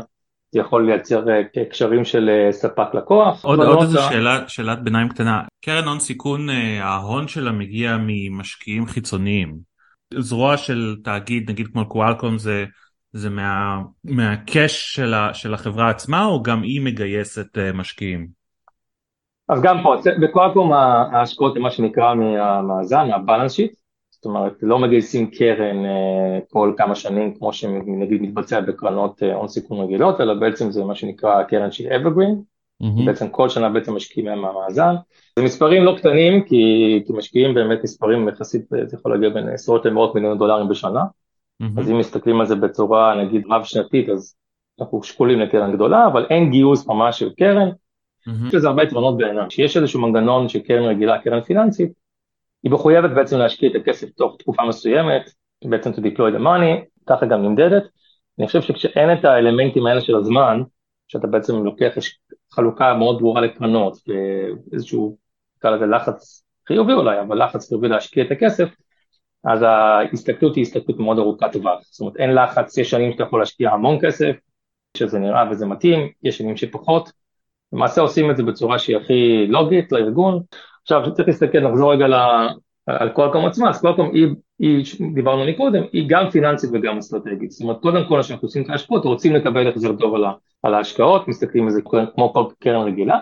זה 0.52 0.61
יכול 0.61 0.87
לייצר 0.87 1.30
אה, 1.30 1.64
קשרים 1.71 2.04
של 2.04 2.28
אה, 2.28 2.52
ספק 2.52 2.95
לקוח. 2.95 3.45
עוד, 3.45 3.59
עוד 3.59 3.83
איזו 3.83 4.02
שאלה, 4.02 4.49
שאלת 4.49 4.83
ביניים 4.83 5.09
קטנה, 5.09 5.42
קרן 5.64 5.85
הון 5.85 6.00
סיכון, 6.00 6.50
אה, 6.50 6.85
ההון 6.85 7.28
שלה 7.28 7.52
מגיע 7.52 7.97
ממשקיעים 8.07 8.87
חיצוניים. 8.87 9.57
זרוע 10.14 10.57
של 10.57 10.97
תאגיד, 11.04 11.50
נגיד 11.50 11.69
כמו 11.73 11.88
קואלקום, 11.88 12.38
זה, 12.38 12.64
זה 13.12 13.30
מה, 13.30 13.78
מהקש 14.04 14.95
של, 14.95 15.14
של 15.33 15.54
החברה 15.54 15.90
עצמה, 15.90 16.25
או 16.25 16.42
גם 16.42 16.62
היא 16.62 16.80
מגייסת 16.80 17.59
משקיעים? 17.75 18.26
אז 19.49 19.62
גם 19.62 19.83
פה, 19.83 19.97
בקואלקום 20.23 20.73
ההשקעות 20.73 21.54
זה 21.54 21.61
מה 21.61 21.71
שנקרא 21.71 22.14
מהמאזן, 22.14 23.09
מהבלנס 23.09 23.52
שיט, 23.52 23.80
זאת 24.21 24.27
אומרת, 24.27 24.53
לא 24.62 24.79
מגייסים 24.79 25.31
קרן 25.31 25.85
אה, 25.85 26.39
כל 26.50 26.75
כמה 26.77 26.95
שנים 26.95 27.35
כמו 27.35 27.53
שנגיד 27.53 28.23
מתבצע 28.23 28.61
בקרנות 28.61 29.23
אה, 29.23 29.35
הון 29.35 29.49
סיכון 29.49 29.81
רגילות, 29.81 30.21
אלא 30.21 30.35
בעצם 30.35 30.71
זה 30.71 30.85
מה 30.85 30.95
שנקרא 30.95 31.43
קרן 31.43 31.71
שהיא 31.71 31.89
evergreen, 31.89 32.37
mm-hmm. 32.83 33.07
בעצם 33.07 33.29
כל 33.29 33.49
שנה 33.49 33.69
בעצם 33.69 33.95
משקיעים 33.95 34.29
מהם 34.29 34.41
מהמאזן. 34.43 34.95
זה 35.37 35.45
מספרים 35.45 35.85
לא 35.85 35.95
קטנים, 35.99 36.45
כי, 36.45 36.65
כי 37.07 37.12
משקיעים 37.12 37.55
באמת 37.55 37.79
מספרים 37.83 38.29
יחסית, 38.29 38.62
זה 38.87 38.97
יכול 38.97 39.12
להגיע 39.12 39.29
בין 39.29 39.49
עשרות 39.49 39.87
למאות 39.87 40.15
מיליון 40.15 40.39
דולרים 40.39 40.69
בשנה, 40.69 41.03
mm-hmm. 41.03 41.81
אז 41.81 41.91
אם 41.91 41.99
מסתכלים 41.99 42.41
על 42.41 42.47
זה 42.47 42.57
בצורה 42.57 43.25
נגיד 43.25 43.43
רב 43.50 43.65
שנתית, 43.65 44.09
אז 44.09 44.35
אנחנו 44.81 45.03
שקולים 45.03 45.41
לקרן 45.41 45.73
גדולה, 45.73 46.07
אבל 46.07 46.27
אין 46.31 46.50
גיוס 46.50 46.87
ממש 46.87 47.19
של 47.19 47.31
קרן, 47.31 47.69
mm-hmm. 47.69 48.49
יש 48.49 48.55
לזה 48.55 48.69
הרבה 48.69 48.83
יתרונות 48.83 49.17
בעיניי, 49.17 49.45
שיש 49.50 49.77
איזשהו 49.77 50.00
מנגנון 50.00 50.49
של 50.49 50.59
קרן 50.59 50.85
רגילה, 50.85 51.19
קרן 51.19 51.41
פיננסית, 51.41 52.00
היא 52.62 52.73
מחויבת 52.73 53.11
בעצם 53.11 53.38
להשקיע 53.38 53.71
את 53.71 53.75
הכסף 53.75 54.11
תוך 54.11 54.37
תקופה 54.38 54.62
מסוימת, 54.69 55.31
בעצם 55.64 55.90
to 55.90 55.97
deploy 55.97 56.37
the 56.37 56.40
money, 56.40 56.85
ככה 57.07 57.26
גם 57.26 57.43
נמדדת. 57.43 57.83
אני 58.38 58.47
חושב 58.47 58.62
שכשאין 58.62 59.12
את 59.12 59.25
האלמנטים 59.25 59.87
האלה 59.87 60.00
של 60.00 60.17
הזמן, 60.17 60.62
שאתה 61.09 61.26
בעצם 61.26 61.64
לוקח 61.64 61.93
חלוקה 62.52 62.95
מאוד 62.95 63.19
ברורה 63.19 63.40
לקרנות, 63.40 63.97
ואיזשהו, 64.09 65.17
נקרא 65.57 65.71
לזה 65.71 65.87
לחץ 65.87 66.45
חיובי 66.69 66.93
אולי, 66.93 67.21
אבל 67.21 67.45
לחץ 67.45 67.69
חיובי 67.69 67.88
להשקיע 67.88 68.25
את 68.25 68.31
הכסף, 68.31 68.69
אז 69.45 69.62
ההסתכלות 69.62 70.57
היא 70.57 70.62
הסתכלות 70.62 70.99
מאוד 70.99 71.19
ארוכת 71.19 71.52
טווח. 71.52 71.81
זאת 71.83 72.00
אומרת, 72.00 72.17
אין 72.17 72.35
לחץ, 72.35 72.79
יש 72.79 72.90
שנים 72.90 73.12
שאתה 73.12 73.23
יכול 73.23 73.40
להשקיע 73.40 73.71
המון 73.71 73.99
כסף, 74.02 74.37
שזה 74.97 75.19
נראה 75.19 75.50
וזה 75.50 75.67
מתאים, 75.67 76.09
יש 76.23 76.38
שנים 76.38 76.57
שפחות. 76.57 77.12
למעשה 77.73 78.00
עושים 78.00 78.31
את 78.31 78.37
זה 78.37 78.43
בצורה 78.43 78.79
שהיא 78.79 78.97
הכי 78.97 79.47
לוגית 79.49 79.93
לארגון, 79.93 80.43
עכשיו 80.83 81.15
צריך 81.15 81.29
להסתכל, 81.29 81.61
נחזור 81.61 81.93
רגע 81.93 82.07
על 82.87 83.09
קולקום 83.09 83.47
עצמה, 83.47 83.71
אז 83.71 83.81
קולקום 83.81 84.11
היא, 84.15 84.27
היא, 84.59 84.85
דיברנו 85.15 85.45
מקודם, 85.45 85.83
היא 85.93 86.05
גם 86.09 86.31
פיננסית 86.31 86.71
וגם 86.73 86.99
אסטרטגית, 86.99 87.51
זאת 87.51 87.63
אומרת 87.63 87.81
קודם 87.81 88.09
כל 88.09 88.23
כשאנחנו 88.23 88.47
עושים 88.47 88.63
את 88.63 88.71
ההשקעות 88.71 89.05
רוצים 89.05 89.35
לקבל 89.35 89.69
החזר 89.69 89.97
טוב 89.97 90.15
על, 90.15 90.25
על 90.63 90.75
ההשקעות, 90.75 91.29
מסתכלים 91.29 91.65
על 91.65 91.71
זה 91.71 91.81
כמו 92.15 92.33
כל 92.33 92.45
קרן 92.59 92.87
רגילה, 92.87 93.19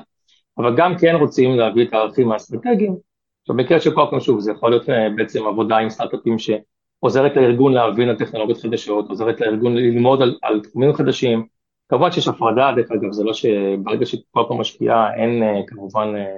אבל 0.58 0.76
גם 0.76 0.98
כן 0.98 1.14
רוצים 1.14 1.58
להביא 1.58 1.86
את 1.86 1.92
הערכים 1.92 2.32
האסטרטגיים, 2.32 2.96
עכשיו 3.42 3.56
במקרה 3.56 3.80
של 3.80 3.94
קוואלקום 3.94 4.20
שוב 4.20 4.40
זה 4.40 4.52
יכול 4.52 4.70
להיות 4.70 4.90
אה, 4.90 5.08
בעצם 5.16 5.46
עבודה 5.46 5.76
עם 5.76 5.90
סטארט-אפים 5.90 6.36
שעוזרת 6.38 7.36
לארגון 7.36 7.72
להבין 7.72 8.08
על 8.08 8.16
טכנולוגיות 8.16 8.58
חדשות, 8.58 9.08
עוזרת 9.08 9.40
לארגון 9.40 9.76
ללמוד 9.76 10.22
על, 10.22 10.38
על 10.42 10.60
תחומים 10.60 10.92
חדשים, 10.92 11.46
כמובן 11.88 12.12
שיש 12.12 12.28
הפרדה, 12.28 12.72
דרך 12.76 12.90
אגב, 12.90 13.12
זה 13.12 13.24
לא 13.24 13.32
שברגע 13.32 14.06
שקוואלקום 14.06 14.60
משקיעה 14.60 15.14
אין 15.14 15.42
אה, 15.42 15.60
כמובן 15.66 16.12
אה, 16.16 16.36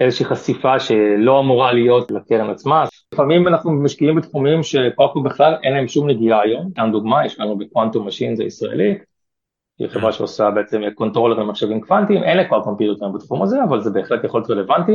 איזושהי 0.00 0.24
חשיפה 0.24 0.80
שלא 0.80 1.40
אמורה 1.40 1.72
להיות 1.72 2.10
לקרן 2.10 2.50
עצמה. 2.50 2.84
לפעמים 3.14 3.48
אנחנו 3.48 3.72
משקיעים 3.72 4.16
בתחומים 4.16 4.62
שקוואלקום 4.62 5.22
בכלל 5.22 5.54
אין 5.62 5.72
להם 5.72 5.88
שום 5.88 6.10
נגיעה 6.10 6.40
היום. 6.42 6.70
כאן 6.74 6.92
דוגמה, 6.92 7.26
יש 7.26 7.40
לנו 7.40 7.58
ב 7.58 8.06
Quantum 8.06 8.36
Machines 8.36 8.44
הישראלית, 8.44 8.98
היא 9.78 9.88
חברה 9.88 10.12
שעושה 10.12 10.50
בעצם 10.50 10.82
controller 10.94 11.38
למחשבים 11.38 11.80
קוונטיים, 11.80 12.22
אין 12.22 12.38
לקוואלקום 12.38 12.76
פעילות 12.76 12.98
בתחום 13.14 13.42
הזה, 13.42 13.64
אבל 13.64 13.80
זה 13.80 13.90
בהחלט 13.90 14.24
יכול 14.24 14.40
להיות 14.40 14.50
רלוונטי. 14.50 14.92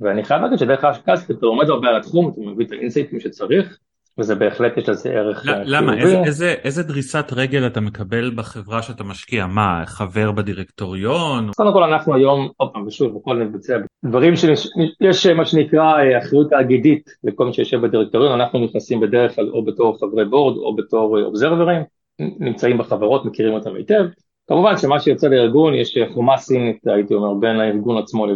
ואני 0.00 0.24
חייב 0.24 0.42
להגיד 0.42 0.58
שדרך 0.58 0.84
ההשקעה 0.84 1.14
אתה 1.30 1.46
לומד 1.46 1.68
הרבה 1.68 1.88
על 1.88 1.96
התחום, 1.96 2.28
אתה 2.32 2.40
מביא 2.40 2.66
את 2.66 2.72
האינסייטים 2.72 3.20
שצריך, 3.20 3.78
וזה 4.18 4.34
בהחלט 4.34 4.76
יש 4.76 4.88
לזה 4.88 5.10
ערך 5.10 5.38
חיובי. 5.38 5.60
למה? 5.64 5.98
איזה, 5.98 6.22
איזה, 6.24 6.54
איזה 6.64 6.82
דריסת 6.82 7.32
רגל 7.32 7.66
אתה 7.66 7.80
מקבל 7.80 8.30
בחברה 8.34 8.82
שאתה 8.82 9.04
משקיע? 9.04 9.46
מה, 9.46 9.82
חבר 9.86 10.32
בדירקטוריון? 10.32 11.50
קודם 11.56 11.72
כל 11.72 11.82
אנחנו 11.82 12.14
היום, 12.14 12.48
עוד 12.56 12.70
פעם 12.72 12.86
ושוב, 12.86 13.18
בכל 13.18 13.36
מבצע, 13.36 13.78
דברים 14.04 14.34
שיש 14.36 15.26
מה 15.26 15.44
שנקרא 15.44 15.98
אה, 15.98 16.18
אחריות 16.18 16.50
תאגידית 16.50 17.10
לכל 17.24 17.46
מי 17.46 17.52
שיושב 17.52 17.80
בדירקטוריון, 17.80 18.40
אנחנו 18.40 18.64
נכנסים 18.64 19.00
בדרך 19.00 19.34
כלל 19.34 19.48
או 19.48 19.64
בתור 19.64 19.98
חברי 20.00 20.24
board 20.24 20.56
או 20.56 20.76
בתור 20.76 21.18
אובזרברים, 21.22 21.82
נמצאים 22.18 22.78
בחברות, 22.78 23.24
מכירים 23.24 23.54
אותם 23.54 23.74
היטב. 23.74 24.04
כמובן 24.48 24.76
שמה 24.76 25.00
שיוצא 25.00 25.28
לארגון, 25.28 25.74
יש 25.74 25.98
חומה 26.14 26.36
סינית, 26.36 26.86
הייתי 26.86 27.14
אומר, 27.14 27.34
בין 27.34 27.60
הארגון 27.60 27.98
עצמו 27.98 28.26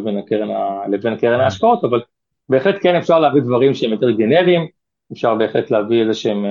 לבין 0.89 1.17
קרן 1.17 1.41
ההשקעות, 1.41 1.85
אבל 1.85 2.01
בהחלט 2.49 2.77
כן 2.81 2.95
אפשר 2.95 3.19
להביא 3.19 3.43
דברים 3.43 3.75
שהם 3.75 3.91
יותר 3.91 4.11
גנריים. 4.11 4.67
אפשר 5.13 5.35
בהחלט 5.35 5.71
להביא 5.71 6.01
איזה 6.01 6.15
שהם 6.15 6.45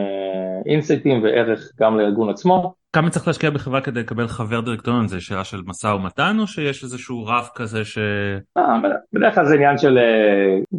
אינסייטים 0.65 1.23
וערך 1.23 1.71
גם 1.79 1.99
לארגון 1.99 2.29
עצמו. 2.29 2.73
כמה 2.93 3.09
צריך 3.09 3.27
להשקיע 3.27 3.49
בחברה 3.49 3.81
כדי 3.81 3.99
לקבל 3.99 4.27
חבר 4.27 4.61
דירקטוריון? 4.61 5.07
זה 5.07 5.19
שאלה 5.19 5.43
של 5.43 5.61
משא 5.65 5.87
ומתן 5.87 6.37
או 6.39 6.47
שיש 6.47 6.83
איזשהו 6.83 7.25
רף 7.25 7.49
כזה 7.55 7.85
ש... 7.85 7.97
אה, 8.57 8.79
בדרך 9.13 9.35
כלל 9.35 9.45
זה 9.45 9.55
עניין 9.55 9.77
של, 9.77 9.99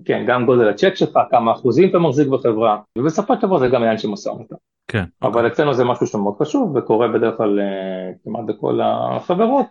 כן, 0.05 0.25
גם 0.27 0.47
גודל 0.47 0.69
הצ'ק 0.69 0.95
שלך, 0.95 1.19
כמה 1.31 1.53
אחוזים 1.53 1.91
אתה 1.91 1.99
מחזיק 1.99 2.29
בחברה, 2.29 2.79
ובסופו 2.99 3.35
של 3.35 3.47
דבר 3.47 3.59
זה 3.59 3.69
גם 3.69 3.83
עניין 3.83 3.99
של 3.99 4.09
משא 4.09 4.29
ומתן. 4.29 4.57
כן. 4.89 5.05
אבל 5.23 5.31
אוקיי. 5.31 5.47
אצלנו 5.47 5.75
זה 5.75 5.85
משהו 5.85 6.07
שמאוד 6.07 6.35
חשוב 6.39 6.77
וקורה 6.77 7.09
בדרך 7.09 7.37
כלל 7.37 7.61
כמעט 8.25 8.45
בכל 8.47 8.81
החברות. 8.83 9.67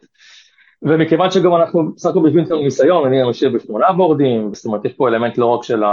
ומכיוון 0.83 1.31
שגם 1.31 1.55
אנחנו 1.55 1.93
בסך 1.95 2.09
הכל 2.09 2.19
לנו 2.19 2.63
ניסיון, 2.63 3.07
אני 3.07 3.19
יושב 3.19 3.55
בשמונה 3.55 3.91
בורדים, 3.91 4.53
זאת 4.53 4.65
אומרת 4.65 4.85
יש 4.85 4.93
פה 4.93 5.07
אלמנט 5.07 5.37
לא 5.37 5.45
רק 5.45 5.63
של 5.63 5.83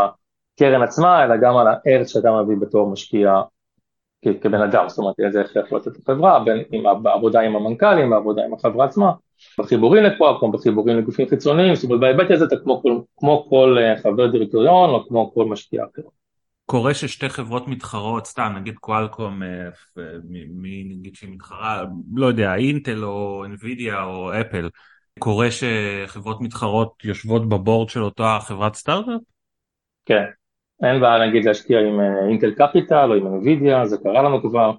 הקרן 0.59 0.83
עצמה, 0.83 1.25
אלא 1.25 1.37
גם 1.37 1.57
על 1.57 1.67
הערך 1.67 2.09
שאתה 2.09 2.43
מביא 2.43 2.57
בתור 2.61 2.91
משקיע 2.91 3.41
כבן 4.41 4.62
אדם, 4.62 4.88
זאת 4.88 4.99
אומרת 4.99 5.15
איזה 5.21 5.41
איך 5.41 5.57
יכול 5.57 5.79
לתת 5.79 5.99
לחברה, 5.99 6.45
בין 6.45 6.65
אם 6.73 7.03
בעבודה 7.03 7.41
עם 7.41 7.57
המנכ"לים, 7.57 8.11
בעבודה 8.11 8.45
עם 8.45 8.55
החברה 8.55 8.85
עצמה, 8.85 9.12
בחיבורים 9.59 10.05
לקוואקום, 10.05 10.53
בחיבורים 10.53 10.99
לגופים 10.99 11.29
חיצוניים, 11.29 11.75
זאת 11.75 11.85
אומרת 11.85 12.00
בהיבט 12.00 12.31
הזה 12.31 12.45
אתה 12.45 12.57
כמו 12.65 12.83
כמו 13.17 13.47
כל 13.50 13.77
חבר 14.03 14.27
דירקטוריון 14.27 14.91
או 14.91 15.09
כמו 15.09 15.35
כל 15.35 15.45
משקיע 15.45 15.85
אחר. 15.85 16.09
קורה 16.67 16.95
ששתי 16.95 17.29
חברות 17.29 17.69
מתחרות, 17.69 18.27
סתם 18.27 18.53
נגיד 18.57 18.75
קואלקום, 18.75 19.43
מי 20.50 20.85
נגיד 20.85 21.15
שהיא 21.15 21.35
מתחרה, 21.35 21.85
לא 22.15 22.27
יודע, 22.27 22.55
אינטל 22.55 23.05
או 23.05 23.45
אינווידיה 23.45 24.05
או 24.05 24.33
אפל, 24.41 24.69
קורה 25.19 25.49
שחברות 25.50 26.41
מתחרות 26.41 27.05
יושבות 27.05 27.49
בבורד 27.49 27.88
של 27.88 28.03
אותה 28.03 28.38
חברת 28.41 28.75
סטארט-אפ? 28.75 29.21
כן, 30.07 30.25
אין 30.82 31.00
בעיה 31.00 31.26
נגיד 31.26 31.44
להשקיע 31.44 31.80
עם 31.80 32.00
אינטל 32.28 32.50
קפיטל 32.50 33.11
או 33.11 33.14
עם 33.14 33.26
אינווידיה, 33.26 33.87
זה 33.87 33.97
קרה 33.99 34.23
לנו 34.23 34.42
כבר. 34.42 34.73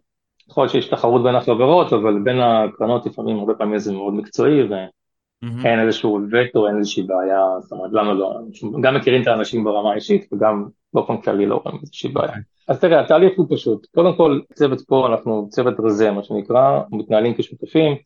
יכול 0.49 0.63
להיות 0.63 0.71
שיש 0.71 0.87
תחרות 0.87 1.23
בין 1.23 1.35
החברות, 1.35 1.93
אבל 1.93 2.19
בין 2.23 2.39
הקרנות 2.41 3.05
לפעמים 3.05 3.39
הרבה 3.39 3.53
פעמים 3.53 3.77
זה 3.77 3.93
מאוד 3.93 4.13
מקצועי 4.13 4.63
ואין 4.63 5.79
איזשהו 5.79 6.19
וטו, 6.31 6.67
אין 6.67 6.77
איזושהי 6.77 7.03
בעיה, 7.03 7.45
זאת 7.59 7.71
אומרת 7.71 7.91
למה 7.93 8.13
לא, 8.13 8.39
גם 8.81 8.95
מכירים 8.95 9.21
את 9.21 9.27
האנשים 9.27 9.63
ברמה 9.63 9.91
האישית 9.91 10.33
וגם 10.33 10.65
באופן 10.93 11.17
כללי 11.17 11.45
לא 11.45 11.61
רואים 11.65 11.79
איזושהי 11.81 12.09
בעיה. 12.09 12.33
אז 12.67 12.79
תראה, 12.79 12.99
התהליך 12.99 13.33
הוא 13.37 13.45
פשוט, 13.49 13.87
קודם 13.95 14.15
כל 14.15 14.39
צוות 14.53 14.81
פה, 14.87 15.07
אנחנו 15.07 15.47
צוות 15.49 15.79
רזה 15.79 16.11
מה 16.11 16.23
שנקרא, 16.23 16.79
מתנהלים 16.91 17.33
כשותפים, 17.33 17.97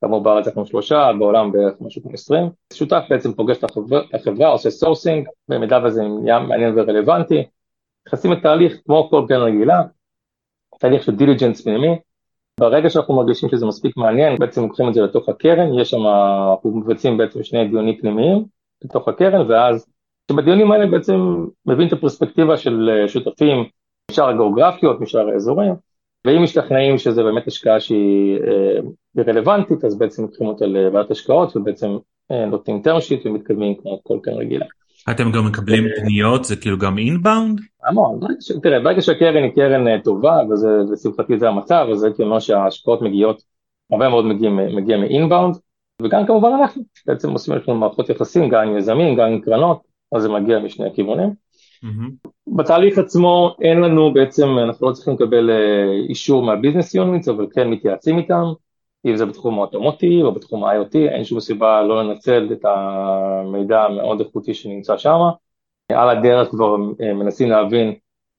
כאמור 0.00 0.22
בארץ 0.22 0.46
אנחנו 0.46 0.66
שלושה, 0.66 1.10
בעולם 1.18 1.52
בערך 1.52 1.74
משהו 1.80 2.02
כמו 2.02 2.12
עשרים, 2.12 2.50
שותף 2.72 3.02
בעצם 3.10 3.32
פוגש 3.32 3.56
את 3.56 3.64
החברה, 4.14 4.48
עושה 4.48 4.70
sourcing, 4.70 5.28
במידה 5.48 5.80
וזה 5.84 6.02
מעניין 6.48 6.78
ורלוונטי, 6.78 7.44
נכנסים 8.06 8.32
לתהליך 8.32 8.76
כמו 8.84 9.08
כל 9.10 9.24
קרן 9.28 9.42
רגילה, 9.42 9.82
תהליך 10.78 11.02
של 11.02 11.16
diligence 11.16 11.64
פנימי, 11.64 11.98
ברגע 12.60 12.90
שאנחנו 12.90 13.16
מרגישים 13.16 13.48
שזה 13.48 13.66
מספיק 13.66 13.96
מעניין, 13.96 14.38
בעצם 14.38 14.62
לוקחים 14.62 14.88
את 14.88 14.94
זה 14.94 15.02
לתוך 15.02 15.28
הקרן, 15.28 15.74
יש 15.74 15.90
שם, 15.90 16.06
אנחנו 16.50 16.70
מבצעים 16.70 17.16
בעצם 17.16 17.42
שני 17.42 17.68
דיונים 17.68 17.96
פנימיים 18.00 18.44
לתוך 18.84 19.08
הקרן, 19.08 19.50
ואז 19.50 19.86
שבדיונים 20.30 20.72
האלה 20.72 20.86
בעצם 20.86 21.44
מבין 21.66 21.88
את 21.88 21.92
הפרספקטיבה 21.92 22.56
של 22.56 22.90
שותפים 23.06 23.64
משאר 24.10 24.28
הגיאוגרפיות, 24.28 25.00
משאר 25.00 25.28
האזורים, 25.28 25.74
ואם 26.24 26.42
משתכנעים 26.42 26.98
שזה 26.98 27.22
באמת 27.22 27.46
השקעה 27.46 27.80
שהיא 27.80 28.38
רלוונטית, 29.18 29.84
אז 29.84 29.98
בעצם 29.98 30.22
לוקחים 30.22 30.46
אותה 30.46 30.66
לוועדת 30.66 31.10
השקעות 31.10 31.56
ובעצם 31.56 31.96
נותנים 32.50 32.82
term 32.84 32.98
sheet 32.98 33.28
ומתקדמים 33.28 33.74
כמו 33.74 34.00
כל 34.02 34.18
קרן 34.22 34.34
רגילה. 34.34 34.66
אתם 35.10 35.32
גם 35.32 35.46
מקבלים 35.46 35.84
פניות, 35.96 36.44
זה 36.44 36.56
כאילו 36.56 36.78
גם 36.78 36.98
אינבאונד? 36.98 37.60
המון, 37.84 38.20
תראה, 38.62 38.80
ברגע 38.80 39.02
שהקרן 39.02 39.42
היא 39.42 39.52
קרן 39.54 40.00
טובה, 40.00 40.38
וזה 40.50 40.68
לשמחתי 40.92 41.38
זה 41.38 41.48
המצב, 41.48 41.86
אז 41.92 42.04
הייתי 42.04 42.22
אומר 42.22 42.38
שההשקעות 42.38 43.02
מגיעות, 43.02 43.42
הרבה 43.92 44.08
מאוד 44.08 44.24
מגיע 44.74 44.96
מאינבאונד, 44.96 45.56
וגם 46.02 46.26
כמובן 46.26 46.48
אנחנו 46.60 46.82
בעצם 47.06 47.30
עושים 47.30 47.54
לנו 47.54 47.78
מערכות 47.78 48.10
יחסים, 48.10 48.48
גם 48.48 48.68
עם 48.68 48.76
יזמים, 48.76 49.16
גם 49.16 49.26
עם 49.26 49.40
קרנות, 49.40 49.80
אז 50.14 50.22
זה 50.22 50.28
מגיע 50.28 50.58
משני 50.58 50.86
הכיוונים. 50.86 51.47
Mm-hmm. 51.84 52.30
בתהליך 52.56 52.98
עצמו 52.98 53.56
אין 53.60 53.80
לנו 53.80 54.12
בעצם, 54.12 54.48
אנחנו 54.58 54.88
לא 54.88 54.92
צריכים 54.92 55.14
לקבל 55.14 55.50
אישור 56.08 56.42
מהביזנס 56.42 56.94
יוניטס, 56.94 57.28
אבל 57.28 57.46
כן 57.54 57.70
מתייעצים 57.70 58.18
איתם, 58.18 58.44
אם 59.06 59.16
זה 59.16 59.26
בתחום 59.26 59.58
האוטומוטיב 59.58 60.24
או 60.24 60.32
בתחום 60.32 60.64
ה-IoT, 60.64 60.98
אין 60.98 61.24
שום 61.24 61.40
סיבה 61.40 61.82
לא 61.82 62.04
לנצל 62.04 62.48
את 62.52 62.64
המידע 62.64 63.82
המאוד 63.82 64.20
איכותי 64.20 64.54
שנמצא 64.54 64.96
שם. 64.96 65.18
על 65.92 66.08
הדרך 66.08 66.48
כבר 66.50 66.76
מנסים 67.00 67.50
להבין 67.50 67.94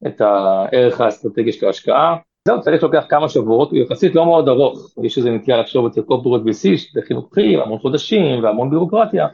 את 0.08 0.21
הערך 0.21 1.02
האסטרטגי 1.02 1.52
של 1.52 1.65
ההשקעה. 1.65 2.15
זהו, 2.47 2.62
צריך 2.62 2.84
לוקח 2.84 3.06
כמה 3.10 3.30
שבועות, 3.30 3.71
הוא 3.71 3.80
יחסית 3.80 4.15
לא 4.15 4.25
מאוד 4.25 4.47
ארוך, 4.47 4.93
יש 5.04 5.17
איזה 5.17 5.32
נטייה 5.32 5.58
לחשוב 5.58 5.86
אצל 5.86 6.02
קורפורט 6.02 6.41
VC, 6.41 6.78
שזה 6.78 7.02
חינוכי, 7.08 7.58
המון 7.58 7.80
חודשים 7.80 8.43
והמון 8.43 8.69
בירוקרטיה, 8.69 9.28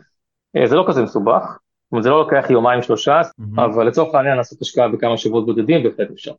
זה 0.66 0.76
לא 0.76 0.84
כזה 0.88 1.04
מסובך, 1.04 1.58
אומרת 1.96 2.04
זה 2.04 2.10
לא 2.10 2.20
לוקח 2.20 2.46
יומיים 2.50 2.82
שלושה, 2.82 3.22
mm-hmm. 3.22 3.62
אבל 3.62 3.88
לצורך 3.88 4.16
העניין 4.16 4.38
לעשות 4.38 4.62
השקעה 4.62 4.88
בכמה 4.88 5.18
שבועות 5.18 5.46
בודדים 5.46 5.84
בהחלט 5.84 6.12
אפשר. 6.12 6.32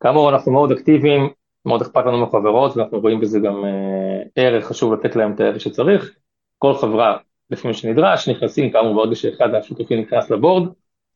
כאמור 0.00 0.30
אנחנו 0.30 0.52
מאוד 0.52 0.72
אקטיביים, 0.72 1.28
מאוד 1.66 1.82
אכפת 1.82 2.06
לנו 2.06 2.26
מחברות 2.26 2.76
ואנחנו 2.76 3.00
רואים 3.00 3.20
בזה 3.20 3.38
גם 3.40 3.64
אה, 3.64 4.22
ערך, 4.36 4.66
חשוב 4.66 4.92
לתת 4.92 5.16
להם 5.16 5.32
את 5.32 5.40
הערך 5.40 5.60
שצריך. 5.60 6.14
כל 6.58 6.74
חברה, 6.74 7.16
לפי 7.50 7.68
מה 7.68 7.74
שנדרש, 7.74 8.28
נכנסים 8.28 8.70
כאמור 8.70 8.94
ברגע 8.94 9.14
שאחד 9.14 9.54
השותפים 9.54 10.00
נכנס 10.00 10.30
לבורד, 10.30 10.68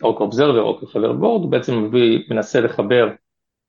או 0.03 0.16
כאובזרבר 0.16 0.62
או 0.62 0.79
כחבר 0.81 1.12
בורד, 1.12 1.42
הוא 1.42 1.51
בעצם 1.51 1.85
מביא, 1.85 2.18
מנסה 2.31 2.61
לחבר, 2.61 3.09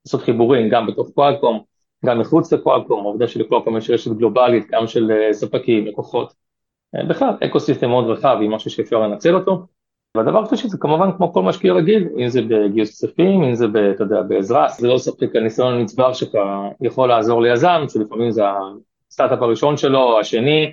לעשות 0.06 0.21
חיבורים 0.21 0.69
גם 0.69 0.88
בתוך 0.88 1.10
קואלקום, 1.15 1.63
גם 2.06 2.19
מחוץ 2.19 2.54
לקואלקום, 2.54 2.99
העובדה 2.99 3.28
שלקואלקום 3.28 3.78
יש 3.78 3.89
רשת 3.89 4.12
גלובלית, 4.12 4.67
גם 4.71 4.88
של 4.88 5.12
ספקים, 5.32 5.88
לקוחות. 5.88 6.34
בכלל, 7.10 7.30
אקו 7.45 7.60
סיסטם 7.60 7.89
מאוד 7.89 8.06
רחב, 8.06 8.38
היא 8.41 8.49
משהו 8.49 8.71
שאפשר 8.71 8.99
לנצל 8.99 9.36
אותו. 9.36 9.65
והדבר 10.17 10.43
השלישי 10.43 10.67
זה 10.69 10.78
כמובן 10.78 11.10
כמו 11.17 11.34
כל 11.34 11.43
משקיע 11.43 11.73
רגיל, 11.73 12.08
אם 12.19 12.30
זה 12.30 12.41
בגיוס 12.41 12.89
כספים, 12.89 13.43
אם 13.43 13.56
זה, 13.56 13.67
ב, 13.67 13.76
אתה 13.78 14.04
יודע, 14.04 14.21
בעזרה, 14.21 14.67
זה 14.69 14.88
לא 14.88 14.97
ספק 14.97 15.36
הניסיון 15.36 15.73
הנצבר 15.73 16.13
שלך 16.13 16.32
יכול 16.82 17.10
לעזור 17.10 17.41
ליזם, 17.41 17.86
שלפעמים 17.89 18.32
זה 18.32 18.41
הסטארט-אפ 19.10 19.41
הראשון 19.41 19.78
שלו, 19.78 20.19
השני, 20.19 20.71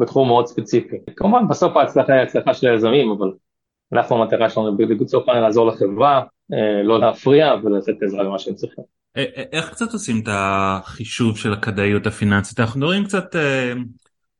בתחום 0.00 0.28
מאוד 0.28 0.46
ספציפי. 0.46 0.96
כמובן 1.16 1.48
בסוף 1.48 1.76
ההצלחה 1.76 2.12
היא 2.12 2.22
הצלחה 2.22 2.54
של 2.54 2.66
היזמים, 2.68 3.10
אבל 3.10 3.30
אנחנו 3.92 4.22
המטרה 4.22 4.50
שלנו 4.50 4.76
בצורך 4.76 5.28
העניין 5.28 5.44
לעזור 5.44 5.66
לחברה, 5.66 6.22
לא 6.84 7.00
להפריע 7.00 7.54
ולתת 7.64 8.02
עזרה 8.02 8.22
למה 8.22 8.38
שהם 8.38 8.54
צריכים. 8.54 8.84
איך 9.52 9.70
קצת 9.70 9.92
עושים 9.92 10.20
את 10.22 10.28
החישוב 10.30 11.36
של 11.36 11.52
הכדאיות 11.52 12.06
הפיננסית? 12.06 12.60
אנחנו 12.60 12.80
מדברים 12.80 13.04
קצת... 13.04 13.36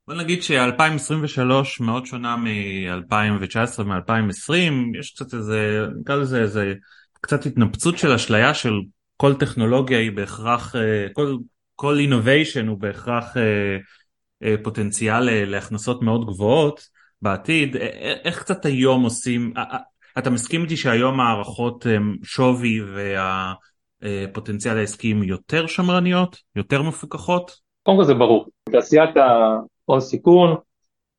בוא 0.08 0.14
נגיד 0.14 0.42
ש-2023 0.42 1.84
מאוד 1.84 2.06
שונה 2.06 2.36
מ-2019 2.36 3.82
מ-2020 3.82 4.98
יש 4.98 5.10
קצת 5.10 5.34
איזה 5.34 5.86
נקרא 6.00 6.16
לזה 6.16 6.40
איזה 6.40 6.74
קצת 7.12 7.46
התנפצות 7.46 7.98
של 7.98 8.12
אשליה 8.12 8.54
של 8.54 8.72
כל 9.16 9.34
טכנולוגיה 9.34 9.98
היא 9.98 10.12
בהכרח 10.12 10.74
כל 11.12 11.36
כל 11.74 11.98
innovation 12.08 12.66
הוא 12.68 12.78
בהכרח 12.78 13.36
פוטנציאל 14.62 15.44
להכנסות 15.44 16.02
מאוד 16.02 16.26
גבוהות 16.26 16.80
בעתיד 17.22 17.76
איך 18.24 18.40
קצת 18.42 18.64
היום 18.64 19.02
עושים 19.02 19.52
אתה 20.18 20.30
מסכים 20.30 20.62
איתי 20.62 20.76
שהיום 20.76 21.20
הערכות 21.20 21.86
שווי 22.24 22.80
והפוטנציאל 24.02 24.78
העסקי 24.78 25.12
הם 25.12 25.22
יותר 25.22 25.66
שמרניות 25.66 26.36
יותר 26.56 26.82
מפוקחות? 26.82 27.52
קודם 27.82 27.98
כל 27.98 28.04
זה 28.04 28.14
ברור 28.14 28.46
תעשיית. 28.72 29.10
הון 29.86 30.00
סיכון, 30.00 30.56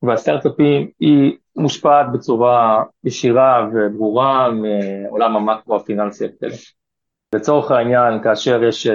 והסטארט-אפים 0.02 0.90
היא 1.00 1.36
מושפעת 1.56 2.06
בצורה 2.12 2.82
ישירה 3.04 3.68
וברורה 3.72 4.50
מעולם 4.50 5.36
המקרו 5.36 5.76
הפיננסי 5.76 6.24
הכללי. 6.24 6.54
לצורך 7.34 7.70
העניין, 7.70 8.22
כאשר 8.22 8.64
יש, 8.64 8.86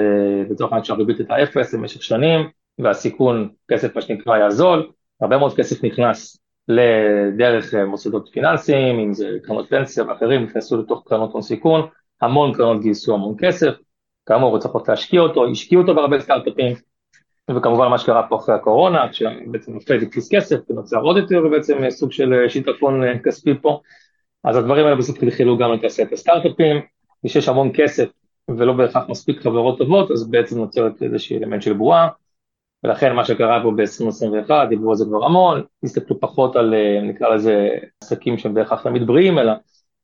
לצורך 0.49 0.71
העניין 0.71 0.83
שהריבית 0.83 1.19
הייתה 1.19 1.43
אפס 1.43 1.73
למשך 1.73 2.03
שנים, 2.03 2.49
והסיכון, 2.79 3.49
כסף 3.71 3.95
מה 3.95 4.01
שנקרא 4.01 4.33
היה 4.33 4.49
זול, 4.49 4.91
הרבה 5.21 5.37
מאוד 5.37 5.55
כסף 5.55 5.83
נכנס 5.83 6.37
לדרך 6.67 7.73
מוסדות 7.73 8.29
פיננסיים, 8.33 8.99
אם 8.99 9.13
זה 9.13 9.29
קרנות 9.43 9.69
פנסיה 9.69 10.03
ואחרים, 10.03 10.43
נכנסו 10.43 10.77
לתוך 10.77 11.03
קרנות 11.07 11.31
הון 11.33 11.41
סיכון, 11.41 11.87
המון 12.21 12.53
קרנות 12.53 12.81
גייסו 12.81 13.13
המון 13.13 13.35
כסף, 13.39 13.73
כאמור 14.25 14.59
צריכות 14.59 14.89
להשקיע 14.89 15.21
אותו, 15.21 15.51
השקיעו 15.51 15.81
אותו 15.81 15.95
בהרבה 15.95 16.19
סטארט-אפים, 16.19 16.75
וכמובן 17.51 17.87
מה 17.87 17.97
שקרה 17.97 18.27
פה 18.27 18.35
אחרי 18.35 18.55
הקורונה, 18.55 19.09
כשבעצם 19.09 19.77
הפד 19.77 20.03
הכניס 20.03 20.29
כסף 20.35 20.55
ונוצר 20.69 20.99
עוד 20.99 21.17
יותר 21.17 21.41
ובעצם 21.45 21.89
סוג 21.89 22.11
של 22.11 22.33
שיטפון 22.47 23.01
כספי 23.23 23.53
פה, 23.61 23.79
אז 24.43 24.57
הדברים 24.57 24.85
האלה 24.85 24.95
בסוף 24.95 25.19
חלחלו 25.19 25.57
גם 25.57 25.73
לתעשיית 25.73 26.13
הסטארט-אפים, 26.13 26.81
ושיש 27.25 27.49
המון 27.49 27.71
כסף 27.73 28.05
ולא 28.57 28.73
בהכרח 28.73 29.09
מספיק 29.09 29.41
חברות 29.41 29.77
טובות, 29.77 30.11
אז 30.11 30.29
בעצם 30.29 30.57
נוצרת 30.57 31.03
איזושהי 31.03 31.37
אלמנט 31.37 31.61
של 31.61 31.73
בועה, 31.73 32.07
ולכן 32.83 33.15
מה 33.15 33.25
שקרה 33.25 33.63
פה 33.63 33.71
ב-2021, 33.71 34.51
דיברו 34.69 34.89
על 34.89 34.95
זה 34.95 35.05
כבר 35.05 35.25
המון, 35.25 35.63
הסתכלו 35.83 36.19
פחות 36.19 36.55
על 36.55 36.73
נקרא 37.03 37.29
לזה 37.29 37.69
עסקים 38.03 38.37
שהם 38.37 38.53
בהכרח 38.53 38.83
תמיד 38.83 39.07
בריאים, 39.07 39.39
אלא 39.39 39.53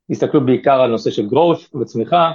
הסתכלו 0.10 0.46
בעיקר 0.46 0.82
על 0.82 0.92
נושא 0.92 1.12
של 1.12 1.28
growth 1.28 1.78
וצמיחה, 1.82 2.32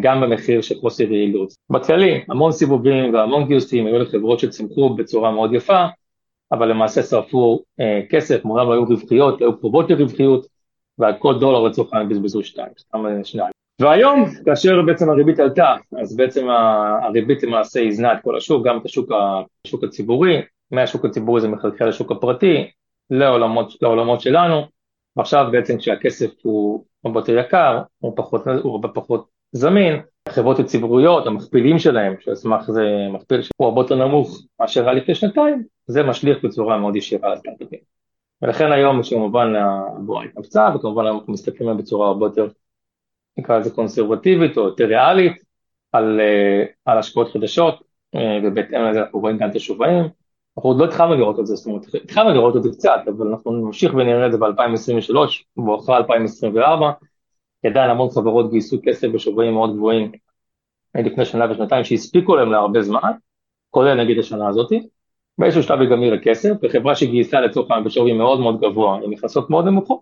גם 0.00 0.20
במחיר 0.20 0.60
של 0.60 0.74
חוסר 0.80 1.12
יעילות. 1.12 1.52
בכללי, 1.70 2.24
המון 2.28 2.52
סיבובים 2.52 3.14
והמון 3.14 3.46
גיוסים 3.46 3.86
היו 3.86 3.98
לחברות 3.98 4.38
שצמחו 4.38 4.94
בצורה 4.94 5.30
מאוד 5.30 5.54
יפה, 5.54 5.86
אבל 6.52 6.68
למעשה 6.68 7.02
שרפו 7.02 7.60
אה, 7.80 8.00
כסף, 8.10 8.44
מעולם 8.44 8.68
לא 8.68 8.72
היו 8.72 8.84
רווחיות, 8.84 9.40
לא 9.40 9.46
היו 9.46 9.58
קרובות 9.58 9.90
לרווחיות, 9.90 10.46
ועל 10.98 11.14
כל 11.18 11.38
דולר 11.38 11.62
לצורך 11.62 11.92
העניין 11.92 12.08
בזבזו 12.08 12.42
שתיים, 12.42 12.72
סתם 12.78 13.24
שניים. 13.24 13.52
והיום, 13.80 14.24
כאשר 14.44 14.82
בעצם 14.86 15.10
הריבית 15.10 15.40
עלתה, 15.40 15.76
אז 16.02 16.16
בעצם 16.16 16.46
הריבית 17.02 17.42
למעשה 17.42 17.80
איזנה 17.80 18.12
את 18.12 18.18
כל 18.22 18.36
השוק, 18.36 18.66
גם 18.66 18.78
את 18.78 18.84
השוק, 18.84 19.10
השוק 19.66 19.84
הציבורי, 19.84 20.42
מהשוק 20.70 21.04
הציבורי 21.04 21.40
זה 21.40 21.48
מחלחל 21.48 21.88
לשוק 21.88 22.12
הפרטי, 22.12 22.70
לעולמות, 23.10 23.82
לעולמות 23.82 24.20
שלנו, 24.20 24.62
ועכשיו 25.16 25.46
בעצם 25.52 25.78
כשהכסף 25.78 26.30
הוא 26.42 26.84
הרבה 27.04 27.20
יותר 27.20 27.38
יקר, 27.38 27.82
הוא, 27.98 28.12
פחות, 28.16 28.46
הוא 28.46 28.72
הרבה 28.72 28.88
פחות 28.88 29.26
זמין, 29.52 30.00
החברות 30.26 30.58
הציבוריות, 30.58 31.26
המכפילים 31.26 31.78
שלהם, 31.78 32.14
שעל 32.20 32.34
סמך 32.34 32.70
זה 32.70 32.82
מכפיל 33.12 33.42
שהוא 33.42 33.68
הרבה 33.68 33.80
יותר 33.80 33.94
נמוך 33.94 34.40
מאשר 34.60 34.88
היה 34.88 34.92
לפני 34.92 35.14
שנתיים, 35.14 35.62
זה 35.86 36.02
משליך 36.02 36.44
בצורה 36.44 36.78
מאוד 36.78 36.96
ישירה 36.96 37.30
על 37.30 37.36
סטארט-אפים. 37.36 37.78
ולכן 38.42 38.72
היום 38.72 39.00
כמובן 39.10 39.52
הבועה 39.56 40.24
התנפצה, 40.24 40.68
וכמובן 40.74 41.06
אנחנו 41.06 41.32
מסתכלים 41.32 41.68
עליהם 41.68 41.82
בצורה 41.82 42.08
הרבה 42.08 42.26
יותר, 42.26 42.48
נקרא 43.38 43.58
לזה 43.58 43.70
קונסרבטיבית 43.70 44.56
או 44.56 44.62
יותר 44.62 44.84
ריאלית, 44.84 45.42
על, 45.92 46.20
אה, 46.20 46.64
על 46.84 46.98
השקעות 46.98 47.32
חדשות, 47.32 47.82
אה, 48.14 48.38
ובהתאם 48.44 48.84
לזה 48.84 49.00
אנחנו 49.00 49.20
רואים 49.20 49.38
גם 49.38 49.50
את 49.50 49.54
השווים. 49.54 50.04
אנחנו 50.56 50.70
עוד 50.70 50.78
לא 50.78 50.84
התחלנו 50.84 51.14
לראות 51.14 51.40
את 51.40 51.46
זה, 51.46 51.54
זאת 51.54 51.66
אומרת, 51.66 51.94
התחלנו 51.94 52.30
לראות 52.30 52.56
את 52.56 52.62
זה 52.62 52.70
קצת, 52.70 53.00
אבל 53.06 53.26
אנחנו 53.26 53.52
נמשיך 53.52 53.94
ונראה 53.94 54.26
את 54.26 54.32
זה 54.32 54.38
ב-2023, 54.38 55.16
בואכה 55.56 55.96
2024, 55.96 56.92
עדיין 57.66 57.90
המון 57.90 58.10
חברות 58.10 58.50
גייסו 58.50 58.76
כסף 58.84 59.08
בשווים 59.08 59.54
מאוד 59.54 59.76
גבוהים 59.76 60.12
לפני 60.94 61.24
שנה 61.24 61.50
ושנתיים 61.50 61.84
שהספיקו 61.84 62.36
להם 62.36 62.52
להרבה 62.52 62.82
זמן, 62.82 63.12
כולל 63.70 64.02
נגיד 64.02 64.18
השנה 64.18 64.48
הזאתי, 64.48 64.88
באיזשהו 65.38 65.62
שלב 65.62 65.80
ייגמר 65.80 66.14
הכסף, 66.14 66.50
וחברה 66.62 66.94
שגייסה 66.94 67.40
לצורך 67.40 67.70
העניין 67.70 67.84
בשווי 67.84 68.12
מאוד 68.12 68.40
מאוד 68.40 68.60
גבוה, 68.60 68.98
עם 69.04 69.10
הכנסות 69.10 69.50
מאוד 69.50 69.64
נמוכות, 69.64 70.00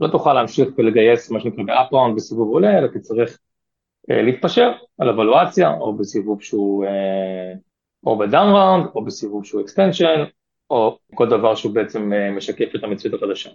לא 0.00 0.08
תוכל 0.08 0.32
להמשיך 0.32 0.68
ולגייס 0.78 1.30
מה 1.30 1.40
שנקרא 1.40 1.64
ב 1.64 1.70
up 1.70 1.84
round 1.84 2.16
בסיבוב 2.16 2.48
עולה, 2.48 2.78
אלא 2.78 2.86
תצטרך 2.86 3.38
אה, 4.10 4.22
להתפשר 4.22 4.72
על 4.98 5.08
הוולואציה, 5.08 5.70
או 5.80 5.96
בסיבוב 5.96 6.42
שהוא, 6.42 6.84
אה, 6.84 7.52
או 8.06 8.18
ב 8.18 8.25
down 8.25 8.54
round, 8.54 8.86
או 8.94 9.04
בסיבוב 9.04 9.44
שהוא 9.44 9.60
extension, 9.60 10.24
או 10.70 10.98
כל 11.14 11.28
דבר 11.28 11.54
שהוא 11.54 11.74
בעצם 11.74 12.12
אה, 12.12 12.30
משקף 12.30 12.76
את 12.76 12.84
המציאות 12.84 13.22
החדשה. 13.22 13.50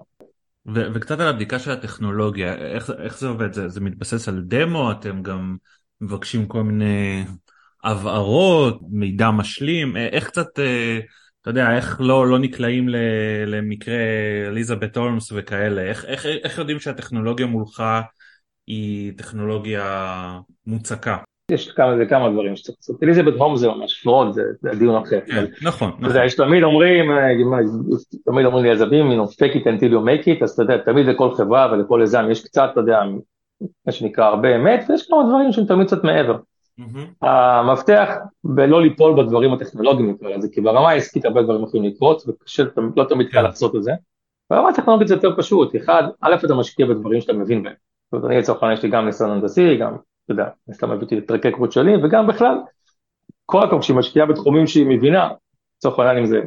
ו- 0.68 0.94
וקצת 0.94 1.20
על 1.20 1.28
הבדיקה 1.28 1.60
של 1.60 1.72
הטכנולוגיה, 1.72 2.56
איך, 2.56 2.90
איך 3.00 3.20
זה 3.20 3.28
עובד? 3.28 3.54
זה, 3.54 3.70
זה 3.70 3.82
מתבסס 3.82 4.28
על 4.28 4.42
דמו, 4.48 4.92
אתם 4.92 5.24
גם 5.24 5.58
מבקשים 6.02 6.48
כל 6.48 6.64
מיני 6.64 7.26
הבהרות, 7.84 8.80
מידע 8.90 9.32
משלים, 9.32 9.98
איך 9.98 10.28
קצת, 10.28 10.48
אתה 11.42 11.50
יודע, 11.50 11.76
איך 11.76 12.02
לא, 12.02 12.28
לא 12.28 12.40
נקלעים 12.40 12.90
למקרה 13.48 13.96
אליזבת 14.48 14.98
הולמס 14.98 15.32
וכאלה, 15.36 15.82
איך, 15.82 16.06
איך, 16.06 16.26
איך 16.26 16.58
יודעים 16.58 16.80
שהטכנולוגיה 16.80 17.46
מולך 17.46 17.84
היא 18.68 19.14
טכנולוגיה 19.18 20.40
מוצקה? 20.66 21.18
יש 21.52 21.72
כמה, 21.72 21.98
זה 21.98 22.06
כמה 22.06 22.30
דברים 22.30 22.56
שצריך 22.56 22.78
לעשות. 22.78 23.04
אליזבת 23.04 23.34
הולמס 23.34 23.56
זה 23.56 23.68
ממש 23.68 24.04
fraud, 24.04 24.34
זה, 24.34 24.42
דיון 24.80 25.04
אחר. 25.04 25.20
כן, 25.28 25.46
נכון, 25.62 25.92
נכון. 26.00 26.26
יש 26.26 26.36
תמיד 26.36 26.64
אומרים, 26.64 27.12
אה, 27.12 27.28
תמיד 28.26 28.46
אומרים 28.46 28.66
לי 28.66 28.72
יזמים, 28.72 29.12
you 29.12 29.16
know, 29.16 29.32
fake 29.32 29.56
it 29.56 29.64
until 29.64 29.92
you 29.92 30.06
make 30.06 30.26
it, 30.26 30.44
אז 30.44 30.52
אתה 30.52 30.62
יודע, 30.62 30.78
תמיד 30.78 31.06
לכל 31.06 31.36
חברה 31.36 31.72
ולכל 31.72 32.00
יזם 32.04 32.26
יש 32.32 32.46
קצת, 32.46 32.70
אתה 32.74 32.80
יודע, 32.80 33.02
מה 33.86 33.92
שנקרא 33.92 34.26
הרבה 34.26 34.56
אמת, 34.56 34.86
ויש 34.90 35.08
כמה 35.08 35.24
דברים 35.28 35.52
שהם 35.52 35.66
תמיד 35.66 35.88
קצת 35.88 36.04
מעבר. 36.04 36.38
המפתח 37.22 38.10
בלא 38.44 38.82
ליפול 38.82 39.24
בדברים 39.24 39.54
הטכנולוגיים 39.54 40.12
נקרא 40.12 40.30
לזה, 40.30 40.48
כי 40.52 40.62
ברמה 40.62 40.90
העסקית 40.90 41.26
הרבה 41.26 41.42
דברים 41.42 41.64
יכולים 41.64 41.92
לקרות, 41.92 42.24
ולא 42.78 43.04
תמיד 43.10 43.28
קל 43.28 43.38
כן. 43.38 43.44
לעשות 43.44 43.76
את 43.76 43.84
זה. 43.84 43.92
ברמה 44.50 44.70
הטכנולוגית 44.70 45.08
זה 45.08 45.14
יותר 45.14 45.36
פשוט, 45.38 45.76
אחד, 45.76 46.04
א' 46.22 46.36
אתה 46.46 46.56
משקיע 46.56 46.86
בדברים 46.86 47.22
שאתה 47.22 47.34
מבין 47.34 47.64
בהם. 47.64 47.74
זאת 48.06 48.14
אומרת, 48.14 48.32
אני 48.32 48.40
לצורך 48.40 48.64
העניין 48.64 48.78
יש 48.78 48.84
לי 48.84 48.90
גם 48.90 49.06
ניסיון 49.06 49.32
הנדסי, 49.32 49.78
גם, 49.78 49.96
אתה 50.28 50.34
יודע, 50.34 50.50
סתם 50.74 50.92
הבאתי 50.92 51.18
את 51.18 51.28
טרקי 51.28 51.52
קרוט 51.52 51.72
שלי, 51.72 51.92
וגם 52.04 52.28
בכלל, 52.28 52.58
כל 53.46 53.64
הקום 53.64 53.80
כשהיא 53.80 53.98
משקיעה 53.98 54.26
בתחומים 54.26 54.68
שהיא 54.68 54.86
מבינה, 54.86 55.30
לצורך 55.78 56.00
העניין 56.00 56.18
אם 56.18 56.26
זה 56.26 56.42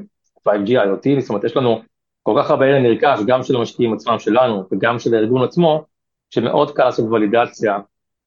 5G, 0.48 0.68
IoT, 0.68 1.20
זאת 1.20 1.28
אומרת, 1.28 1.44
יש 1.44 1.56
לנו 1.56 1.80
כל 2.22 2.34
כך 2.38 2.50
הרבה 2.50 2.64
עניין 2.64 2.82
נרכש, 2.82 3.20
גם 3.26 3.42
של 3.42 3.56
המשקיעים 3.56 3.92
עצמם 3.92 4.18
שלנו, 4.18 4.64
וגם 4.72 4.98
של 4.98 5.14
הארגון 5.14 5.42
עצמו, 5.42 5.84
שמאוד 6.30 6.70
קל 6.70 6.84
לעשות 6.84 7.10
ולידציה 7.10 7.78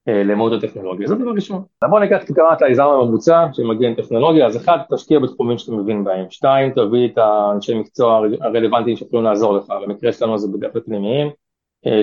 אה, 0.07 0.23
למוד 0.23 0.53
הטכנולוגיה, 0.53 1.07
זה 1.07 1.15
דבר 1.15 1.31
ראשון. 1.31 1.63
בוא 1.89 1.99
ניקח 1.99 2.23
את 2.23 2.31
קראת 2.31 2.61
היזם 2.61 2.83
הממוצע 2.83 3.45
שמגיע 3.53 3.89
עם 3.89 3.95
טכנולוגיה, 3.95 4.45
אז 4.45 4.57
אחד, 4.57 4.77
תשקיע 4.95 5.19
בתחומים 5.19 5.57
שאתה 5.57 5.71
מבין 5.71 6.03
בהם, 6.03 6.25
שתיים, 6.29 6.71
תביא 6.71 7.07
את 7.07 7.17
האנשי 7.17 7.79
מקצוע 7.79 8.27
הרלוונטיים 8.41 8.97
שיכולים 8.97 9.25
לעזור 9.25 9.57
לך, 9.57 9.73
במקרה 9.83 10.11
שלנו 10.11 10.37
זה 10.37 10.47
בדרך 10.47 10.73
כלל 10.73 10.81
פנימיים, 10.81 11.29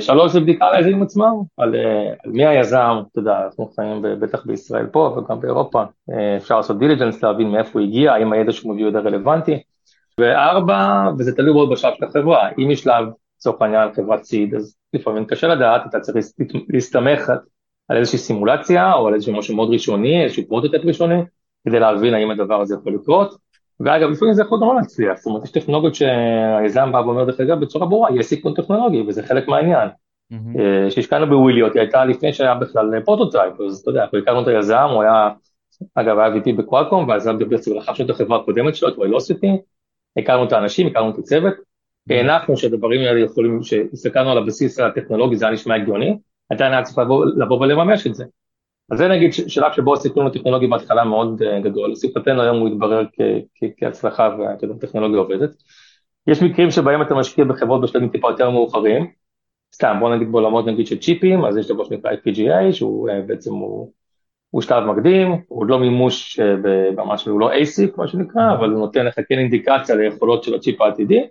שלוש 0.00 0.32
זה 0.32 0.40
בדיקה 0.40 0.66
על 0.66 0.74
היזמים 0.74 1.02
עצמם, 1.02 1.34
על, 1.56 1.74
אה, 1.74 2.12
על 2.24 2.32
מי 2.32 2.46
היזם, 2.46 2.96
אתה 3.12 3.18
יודע, 3.18 3.38
אנחנו 3.44 3.70
חיים 3.76 4.02
בטח 4.20 4.46
בישראל 4.46 4.86
פה 4.86 5.16
וגם 5.16 5.40
באירופה, 5.40 5.82
אפשר 6.36 6.56
לעשות 6.56 6.78
דיליג'נס, 6.78 7.22
להבין 7.22 7.50
מאיפה 7.50 7.78
הוא 7.78 7.88
הגיע, 7.88 8.12
האם 8.12 8.32
הידע 8.32 8.52
שהוא 8.52 8.74
מביא 8.74 8.84
יותר 8.84 8.98
רלוונטי, 8.98 9.62
וארבע, 10.18 11.10
וזה 11.18 11.36
תלוי 11.36 11.52
מאוד 11.52 11.70
בשלב 11.72 11.92
של 11.98 12.04
החברה, 12.04 12.48
אם 12.58 12.70
יש 12.70 12.80
שלב, 12.80 13.04
לצורך 13.38 13.62
העניין, 13.62 13.92
חברת 13.92 14.24
seed, 14.24 14.54
אז 14.54 14.76
לפעמים 14.94 15.24
קשה 15.24 15.48
לדעת, 15.48 15.82
אתה 15.86 16.00
צריך 16.00 16.18
להסתמך 16.68 17.32
על 17.88 17.96
איזושהי 17.96 18.18
סימולציה 18.18 18.94
או 18.94 19.08
על 19.08 19.14
איזשהו 19.14 19.38
משהו 19.38 19.56
מאוד 19.56 19.72
ראשוני, 19.72 20.24
איזשהו 20.24 20.42
prototype 20.48 20.84
ראשוני, 20.84 21.22
כדי 21.68 21.80
להבין 21.80 22.14
האם 22.14 22.30
הדבר 22.30 22.60
הזה 22.60 22.74
יכול 22.74 22.94
לקרות. 22.94 23.49
ואגב, 23.80 24.10
לפעמים 24.10 24.34
זה 24.34 24.42
יכול 24.42 24.58
גם 24.62 24.76
להצליח, 24.76 25.16
זאת 25.16 25.26
אומרת, 25.26 25.44
יש 25.44 25.50
טכנולוגיות 25.50 25.94
שהיזם 25.94 26.92
בא 26.92 26.98
ואומר, 26.98 27.24
דרך 27.24 27.40
אגב, 27.40 27.60
בצורה 27.60 27.86
ברורה, 27.86 28.08
יש 28.16 28.26
סיכון 28.26 28.54
טכנולוגי, 28.54 29.00
וזה 29.08 29.22
חלק 29.22 29.48
מהעניין. 29.48 29.88
אה, 30.32 30.90
שהשקענו 30.90 31.26
ב 31.26 31.32
Wiliot, 31.32 31.74
היא 31.74 31.80
הייתה 31.80 32.04
לפני 32.04 32.32
שהיה 32.32 32.54
בכלל 32.54 33.00
prototype, 33.04 33.60
אז 33.60 33.78
אתה 33.78 33.90
יודע, 33.90 34.02
אנחנו 34.02 34.18
הכרנו 34.18 34.42
את 34.42 34.48
היזם, 34.48 34.88
הוא 34.92 35.02
היה, 35.02 35.28
אגב, 35.94 36.18
היה 36.18 36.34
VP 36.34 36.52
בקוואלקום, 36.56 37.08
והיזם 37.08 37.38
בעצם 37.38 37.72
רכש 37.76 38.00
את 38.00 38.10
החברה 38.10 38.38
הקודמת 38.38 38.76
שלו, 38.76 38.88
את 38.88 38.98
Wilocity, 38.98 39.56
הכרנו 40.16 40.44
את 40.44 40.52
האנשים, 40.52 40.86
הכרנו 40.86 41.10
את 41.10 41.18
הצוות, 41.18 41.54
הנחנו 42.10 42.56
שהדברים 42.56 43.00
האלה 43.00 43.20
יכולים, 43.20 43.62
שהסתכלנו 43.62 44.30
על 44.30 44.38
הבסיס 44.38 44.78
הטכנולוגי, 44.78 45.36
זה 45.36 45.44
היה 45.44 45.54
נשמע 45.54 45.74
הגיוני, 45.74 46.18
עדיין 46.50 46.72
היה 46.72 46.82
צריך 46.82 46.98
לבוא 47.36 47.60
ולממש 47.60 48.06
את 48.06 48.14
זה. 48.14 48.24
אז 48.90 48.98
זה 48.98 49.09
נגיד 49.09 49.33
שלב 49.33 49.72
שבו 49.72 49.94
הסיכון 49.94 50.26
הטכנולוגי 50.26 50.66
בהתחלה 50.66 51.05
מאוד 51.05 51.42
uh, 51.42 51.64
גדול, 51.64 51.92
לשמחתנו 51.92 52.42
היום 52.42 52.59
הוא 52.59 52.68
התברר 52.68 53.05
כהצלחה 53.76 54.37
והטכנולוגיה 54.38 55.18
עובדת. 55.18 55.50
יש 56.26 56.42
מקרים 56.42 56.70
שבהם 56.70 57.03
אתה 57.03 57.14
משקיע 57.14 57.44
בחברות 57.44 57.81
בשלבים 57.81 58.09
טיפה 58.09 58.31
יותר 58.31 58.50
מאוחרים, 58.50 59.11
סתם 59.74 59.96
בוא 60.00 60.14
נגיד 60.14 60.33
בעולמות 60.33 60.66
נגיד 60.66 60.87
של 60.87 60.98
צ'יפים, 60.98 61.44
אז 61.44 61.57
יש 61.57 61.68
דבר 61.68 61.85
שנקרא 61.85 62.11
FPGA 62.12 62.72
שהוא 62.72 63.11
uh, 63.11 63.12
בעצם 63.26 63.55
הוא, 63.55 63.92
הוא 64.50 64.62
שלב 64.62 64.85
מקדים, 64.85 65.31
הוא 65.48 65.61
עוד 65.61 65.70
לא 65.70 65.79
מימוש 65.79 66.40
uh, 66.40 66.42
ממש, 66.96 67.26
הוא 67.26 67.40
לא 67.40 67.53
ASIC 67.53 67.90
מה 67.96 68.09
שנקרא, 68.09 68.55
אבל 68.59 68.70
הוא 68.70 68.79
נותן 68.79 69.07
לך 69.07 69.14
כן 69.29 69.38
אינדיקציה 69.38 69.96
ליכולות 69.96 70.44
של 70.44 70.55
הצ'יפ 70.55 70.81
העתידי. 70.81 71.26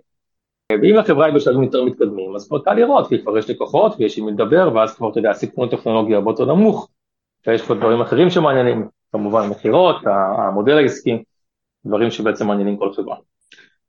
ואם 0.82 0.98
החברה 0.98 1.26
היא 1.26 1.34
בשלבים 1.34 1.62
יותר 1.62 1.84
מתקדמים, 1.84 2.34
אז 2.36 2.48
כבר 2.48 2.58
קל 2.58 2.74
לראות, 2.74 3.08
כי 3.08 3.22
כבר 3.22 3.38
יש 3.38 3.50
לקוחות 3.50 3.94
ויש 3.98 4.18
עם 4.18 4.24
מי 4.24 4.32
לדבר, 4.32 4.70
ואז 4.74 4.96
כבר, 4.96 5.10
אתה 5.10 5.18
יודע, 5.18 5.30
הסיכון 5.30 5.68
הטכנולוגי 5.68 6.14
הרבה 6.14 6.30
יותר 6.30 6.44
נמוך, 6.44 6.88
ויש 7.46 7.62
כבר 7.62 7.74
דברים 7.74 8.00
אחרים 8.00 8.30
שמעניינים, 8.30 8.88
כמובן 9.12 9.48
מכירות, 9.48 9.96
המודל 10.38 10.76
העסקי, 10.76 11.22
דברים 11.86 12.10
שבעצם 12.10 12.46
מעניינים 12.46 12.76
כל 12.76 12.92
חברה. 12.92 13.16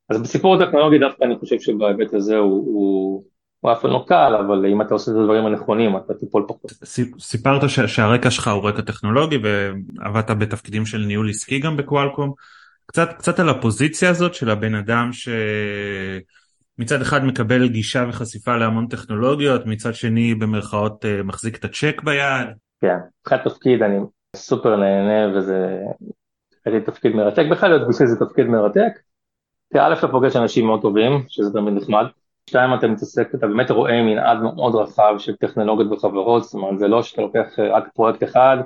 אז 0.08 0.22
בסיפור 0.22 0.62
הטכנולוגי 0.62 0.98
דווקא 0.98 1.24
אני 1.24 1.38
חושב 1.38 1.60
שבהיבט 1.60 2.14
הזה 2.14 2.36
הוא, 2.36 2.50
הוא, 2.50 3.24
הוא 3.60 3.72
אף 3.72 3.84
לא 3.84 4.04
קל, 4.08 4.34
אבל 4.46 4.66
אם 4.66 4.82
אתה 4.82 4.94
עושה 4.94 5.12
את 5.12 5.16
הדברים 5.16 5.46
הנכונים, 5.46 5.96
אתה 5.96 6.14
תיפול 6.14 6.44
פחות. 6.48 6.72
סיפרת 7.18 7.62
שהרקע 7.86 8.30
שלך 8.30 8.48
הוא 8.48 8.68
רקע 8.68 8.82
טכנולוגי 8.82 9.38
ועבדת 9.42 10.30
בתפקידים 10.30 10.86
של 10.86 10.98
ניהול 10.98 11.30
עסקי 11.30 11.58
גם 11.58 11.76
בקוואלקום. 11.76 12.32
קצת, 12.86 13.08
קצת 13.18 13.40
על 13.40 13.48
הפוזיציה 13.48 14.10
הזאת 14.10 14.34
של 14.34 14.50
הבן 14.50 14.74
אדם 14.74 15.12
ש... 15.12 15.28
מצד 16.78 17.00
אחד 17.00 17.24
מקבל 17.24 17.68
גישה 17.68 18.06
וחשיפה 18.08 18.56
להמון 18.56 18.86
טכנולוגיות, 18.86 19.66
מצד 19.66 19.94
שני 19.94 20.34
במרכאות 20.34 21.04
אה, 21.04 21.22
מחזיק 21.22 21.56
את 21.56 21.64
הצ'ק 21.64 22.02
ביד. 22.04 22.48
כן, 22.82 22.96
מבחינת 23.20 23.44
תפקיד 23.44 23.82
אני 23.82 23.98
סופר 24.36 24.76
נהנה 24.76 25.38
וזה 25.38 25.78
הייתי 26.64 26.86
תפקיד 26.86 27.14
מרתק, 27.14 27.44
בכלל 27.50 27.70
להיות 27.70 27.88
בשביל 27.88 28.08
זה 28.08 28.26
תפקיד 28.26 28.46
מרתק. 28.46 28.92
תראה, 29.72 29.86
א' 29.86 29.94
אתה 29.98 30.08
פוגש 30.08 30.36
אנשים 30.36 30.66
מאוד 30.66 30.82
טובים, 30.82 31.24
שזה 31.28 31.52
תמיד 31.52 31.74
נחמד. 31.74 32.04
שתיים, 32.50 32.74
אתה 32.74 32.88
מתעסק, 32.88 33.34
אתה 33.34 33.46
באמת 33.46 33.70
רואה 33.70 34.02
מנעד 34.02 34.38
מאוד 34.42 34.74
רחב 34.74 35.14
של 35.18 35.36
טכנולוגיות 35.36 35.92
וחברות, 35.92 36.44
זאת 36.44 36.54
אומרת 36.54 36.78
זה 36.78 36.88
לא 36.88 37.02
שאתה 37.02 37.22
לוקח 37.22 37.58
רק 37.58 37.88
פרויקט 37.94 38.22
אחד 38.22 38.56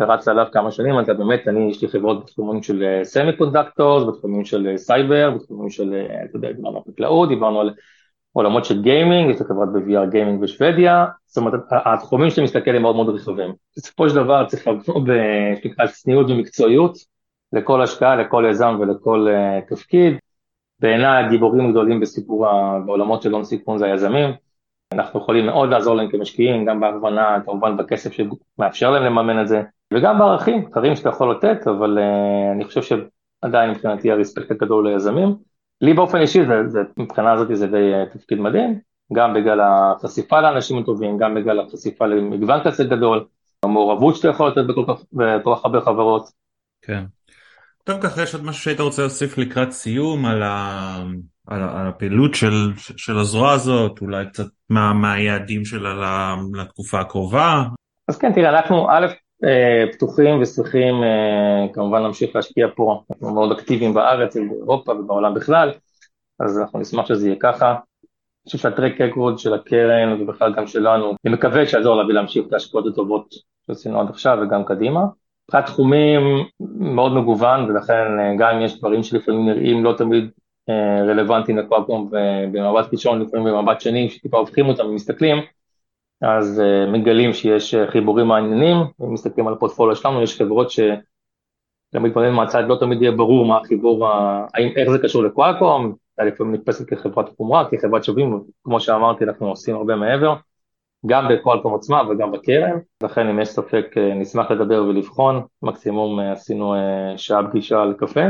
ורץ 0.00 0.28
עליו 0.28 0.46
כמה 0.52 0.70
שנים, 0.70 1.00
אתה 1.00 1.14
באמת, 1.14 1.48
אני, 1.48 1.70
יש 1.70 1.82
לי 1.82 1.88
חברות 1.88 2.24
בתחומים 2.24 2.62
של 2.62 3.00
semi 3.02 3.30
אה, 3.30 3.36
conductors, 3.36 4.04
בתחומים 4.08 4.44
של 4.44 4.72
סייבר, 4.76 5.24
אה, 5.24 5.30
בתחומים 5.30 5.70
של, 5.70 5.94
אה, 5.94 6.24
אתה 6.24 6.36
יודע, 6.36 6.52
דיברנו 6.52 6.76
על 6.76 6.82
חקלאות, 6.92 7.28
דיברנו 7.28 7.60
על 7.60 7.74
עולמות 8.36 8.64
של 8.64 8.82
גיימינג, 8.82 9.30
יש 9.30 9.40
לי 9.40 9.46
חברת 9.46 9.68
ב-VR 9.72 10.10
גיימינג 10.10 10.40
בשוודיה, 10.40 11.06
זאת 11.26 11.36
אומרת, 11.36 11.60
התחומים 11.70 12.30
שאתה 12.30 12.42
מסתכל 12.42 12.70
הם 12.70 12.82
מאוד 12.82 12.96
מאוד 12.96 13.08
רחבים. 13.08 13.54
בסופו 13.76 14.08
של 14.08 14.14
דבר 14.14 14.46
צריך 14.46 14.68
לבוא 14.68 15.00
בצניעות 15.78 16.30
ומקצועיות 16.30 16.96
לכל 17.52 17.82
השקעה, 17.82 18.16
לכל 18.16 18.44
יזם 18.50 18.76
ולכל 18.80 19.26
תפקיד. 19.68 20.14
בעיניי 20.80 21.24
הגיבורים 21.24 21.66
הגדולים 21.66 22.00
בסיפור, 22.00 22.46
בעולמות 22.86 23.22
של 23.22 23.32
הון 23.32 23.44
סיכון 23.44 23.78
זה 23.78 23.86
היזמים. 23.86 24.30
אנחנו 24.92 25.20
יכולים 25.20 25.46
מאוד 25.46 25.70
לעזור 25.70 25.96
להם 25.96 26.10
כמשקיעים, 26.10 26.64
גם 26.64 26.80
בהכוונה, 26.80 27.38
כמובן 27.44 27.76
בכסף 27.76 28.12
שמאפשר 28.12 28.90
להם 28.90 29.02
לממן 29.02 29.42
את 29.42 29.48
זה, 29.48 29.62
וגם 29.94 30.18
בערכים, 30.18 30.68
דברים 30.70 30.96
שאתה 30.96 31.08
יכול 31.08 31.30
לתת, 31.30 31.66
אבל 31.66 31.98
uh, 31.98 32.52
אני 32.54 32.64
חושב 32.64 32.82
שעדיין 32.82 33.70
מבחינתי 33.70 34.10
הרספקט 34.10 34.50
הגדול 34.50 34.88
ליזמים. 34.88 35.55
לי 35.80 35.94
באופן 35.94 36.20
אישי, 36.20 36.46
זה, 36.46 36.68
זה, 36.68 36.80
מבחינה 36.96 37.32
הזאת 37.32 37.48
זה 37.52 37.66
די 37.66 37.92
uh, 37.94 38.18
תפקיד 38.18 38.40
מדהים, 38.40 38.80
גם 39.12 39.34
בגלל 39.34 39.60
החשיפה 39.60 40.40
לאנשים 40.40 40.82
טובים, 40.82 41.18
גם 41.18 41.34
בגלל 41.34 41.60
החשיפה 41.60 42.06
למגוון 42.06 42.60
כזה 42.64 42.84
גדול, 42.84 43.26
המעורבות 43.62 44.16
שאתה 44.16 44.28
יכול 44.28 44.48
לתת 44.48 44.66
בכל 44.68 44.84
כך, 44.88 45.02
בכל 45.12 45.54
כך 45.56 45.64
הרבה 45.64 45.80
חברות. 45.80 46.28
כן. 46.82 47.04
טוב 47.84 48.00
ככה 48.00 48.22
יש 48.22 48.34
עוד 48.34 48.44
משהו 48.44 48.62
שהיית 48.62 48.80
רוצה 48.80 49.02
להוסיף 49.02 49.38
לקראת 49.38 49.70
סיום 49.70 50.26
על, 50.26 50.42
ה... 50.42 50.96
על, 51.46 51.62
על 51.62 51.86
הפעילות 51.86 52.34
של, 52.34 52.72
של 52.76 53.18
הזרוע 53.18 53.52
הזאת, 53.52 54.00
אולי 54.00 54.26
קצת 54.26 54.46
מה, 54.70 54.92
מה 54.92 55.12
היעדים 55.12 55.64
שלה 55.64 56.34
לתקופה 56.54 57.00
הקרובה? 57.00 57.64
אז 58.08 58.18
כן, 58.18 58.32
תראה, 58.32 58.50
אנחנו 58.50 58.90
א', 58.90 59.06
אה, 59.06 59.25
פתוחים 59.92 60.42
ושמחים 60.42 61.02
אה, 61.02 61.66
כמובן 61.72 62.02
להמשיך 62.02 62.36
להשקיע 62.36 62.66
פה, 62.74 63.02
אנחנו 63.10 63.34
מאוד 63.34 63.52
אקטיביים 63.52 63.94
בארץ, 63.94 64.36
באירופה 64.36 64.92
ובעולם 64.92 65.34
בכלל, 65.34 65.72
אז 66.40 66.58
אנחנו 66.58 66.78
נשמח 66.78 67.06
שזה 67.06 67.28
יהיה 67.28 67.36
ככה. 67.40 67.70
אני 67.70 68.50
חושב 68.50 68.58
שהטרק 68.58 69.00
אקווד 69.00 69.38
של 69.38 69.54
הקרן 69.54 70.22
ובכלל 70.22 70.54
גם 70.54 70.66
שלנו, 70.66 71.14
אני 71.24 71.34
מקווה 71.34 71.66
שיעזור 71.66 71.96
להביא 71.96 72.14
להמשיך 72.14 72.46
את 72.48 72.52
ההשקעות 72.52 72.86
הטובות 72.86 73.34
שעשינו 73.66 74.00
עד 74.00 74.10
עכשיו 74.10 74.38
וגם 74.42 74.64
קדימה. 74.64 75.00
מבחינת 75.44 75.66
תחומים 75.66 76.20
מאוד 76.78 77.12
מגוון 77.12 77.70
ולכן 77.70 78.18
אה, 78.18 78.34
גם 78.38 78.54
אם 78.56 78.62
יש 78.62 78.78
דברים 78.78 79.02
שלפעמים 79.02 79.46
נראים 79.46 79.84
לא 79.84 79.94
תמיד 79.98 80.30
רלוונטיים 81.08 81.58
לקוואקום 81.58 82.10
במבט 82.52 82.92
ראשון, 82.92 83.22
לפעמים 83.22 83.46
במבט 83.46 83.80
שני, 83.80 84.10
שטיפה 84.10 84.38
הופכים 84.38 84.68
אותם 84.68 84.86
ומסתכלים, 84.86 85.36
אז 86.22 86.62
uh, 86.64 86.90
מגלים 86.90 87.32
שיש 87.32 87.74
uh, 87.74 87.90
חיבורים 87.90 88.26
מעניינים, 88.26 88.76
אם 88.76 89.12
מסתכלים 89.12 89.48
על 89.48 89.54
הפורטפוליו 89.54 89.96
שלנו, 89.96 90.22
יש 90.22 90.38
חברות 90.38 90.70
שגם 90.70 92.02
מתבוננים 92.02 92.34
מהצד 92.34 92.64
לא 92.68 92.76
תמיד 92.80 93.02
יהיה 93.02 93.12
ברור 93.12 93.46
מה 93.46 93.58
החיבור, 93.58 94.08
האם, 94.54 94.72
איך 94.76 94.90
זה 94.90 94.98
קשור 95.02 95.22
לקוואקום, 95.22 95.94
לפעמים 96.18 96.54
נתפסת 96.54 96.88
כחברת 96.88 97.28
חומרה, 97.36 97.64
כחברת 97.70 98.04
שווים, 98.04 98.42
כמו 98.64 98.80
שאמרתי, 98.80 99.24
אנחנו 99.24 99.48
עושים 99.48 99.76
הרבה 99.76 99.96
מעבר, 99.96 100.34
גם 101.06 101.28
בקוואלקום 101.28 101.74
עצמה 101.74 102.02
וגם 102.10 102.32
בקרן, 102.32 102.78
לכן 103.02 103.28
אם 103.28 103.40
יש 103.40 103.48
ספק 103.48 103.86
אה, 103.94 104.14
נשמח 104.14 104.50
לדבר 104.50 104.84
ולבחון, 104.84 105.42
מקסימום 105.62 106.20
עשינו 106.20 106.74
שעה 107.16 107.48
פגישה 107.50 107.82
על 107.82 107.94
קפה. 107.98 108.20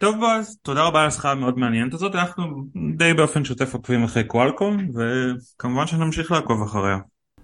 טוב 0.00 0.16
בועז, 0.18 0.58
תודה 0.62 0.82
רבה 0.82 1.00
על 1.00 1.06
השיחה 1.06 1.30
המאוד 1.30 1.58
מעניינת 1.58 1.94
הזאת, 1.94 2.14
אנחנו 2.14 2.44
די 2.96 3.14
באופן 3.14 3.44
שוטף 3.44 3.74
עוקבים 3.74 4.04
אחרי 4.04 4.24
קוואלקום 4.24 4.76
וכמובן 4.94 5.86
שנמשיך 5.86 6.32
לעקוב 6.32 6.62
אחריה. 6.62 6.98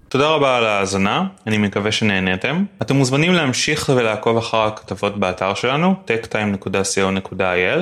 תודה 0.09 0.29
רבה 0.29 0.57
על 0.57 0.65
ההאזנה, 0.65 1.27
אני 1.47 1.59
מקווה 1.59 1.93
שנהניתם. 1.93 2.65
אתם 2.83 2.97
מוזמנים 2.97 3.33
להמשיך 3.33 3.93
ולעקוב 3.97 4.37
אחר 4.37 4.63
הכתבות 4.63 5.19
באתר 5.19 5.55
שלנו, 5.55 5.95
techtime.co.il, 6.07 7.81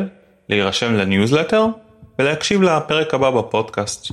להירשם 0.48 0.94
לניוזלטר 0.94 1.66
ולהקשיב 2.18 2.62
לפרק 2.62 3.14
הבא 3.14 3.30
בפודקאסט. 3.30 4.12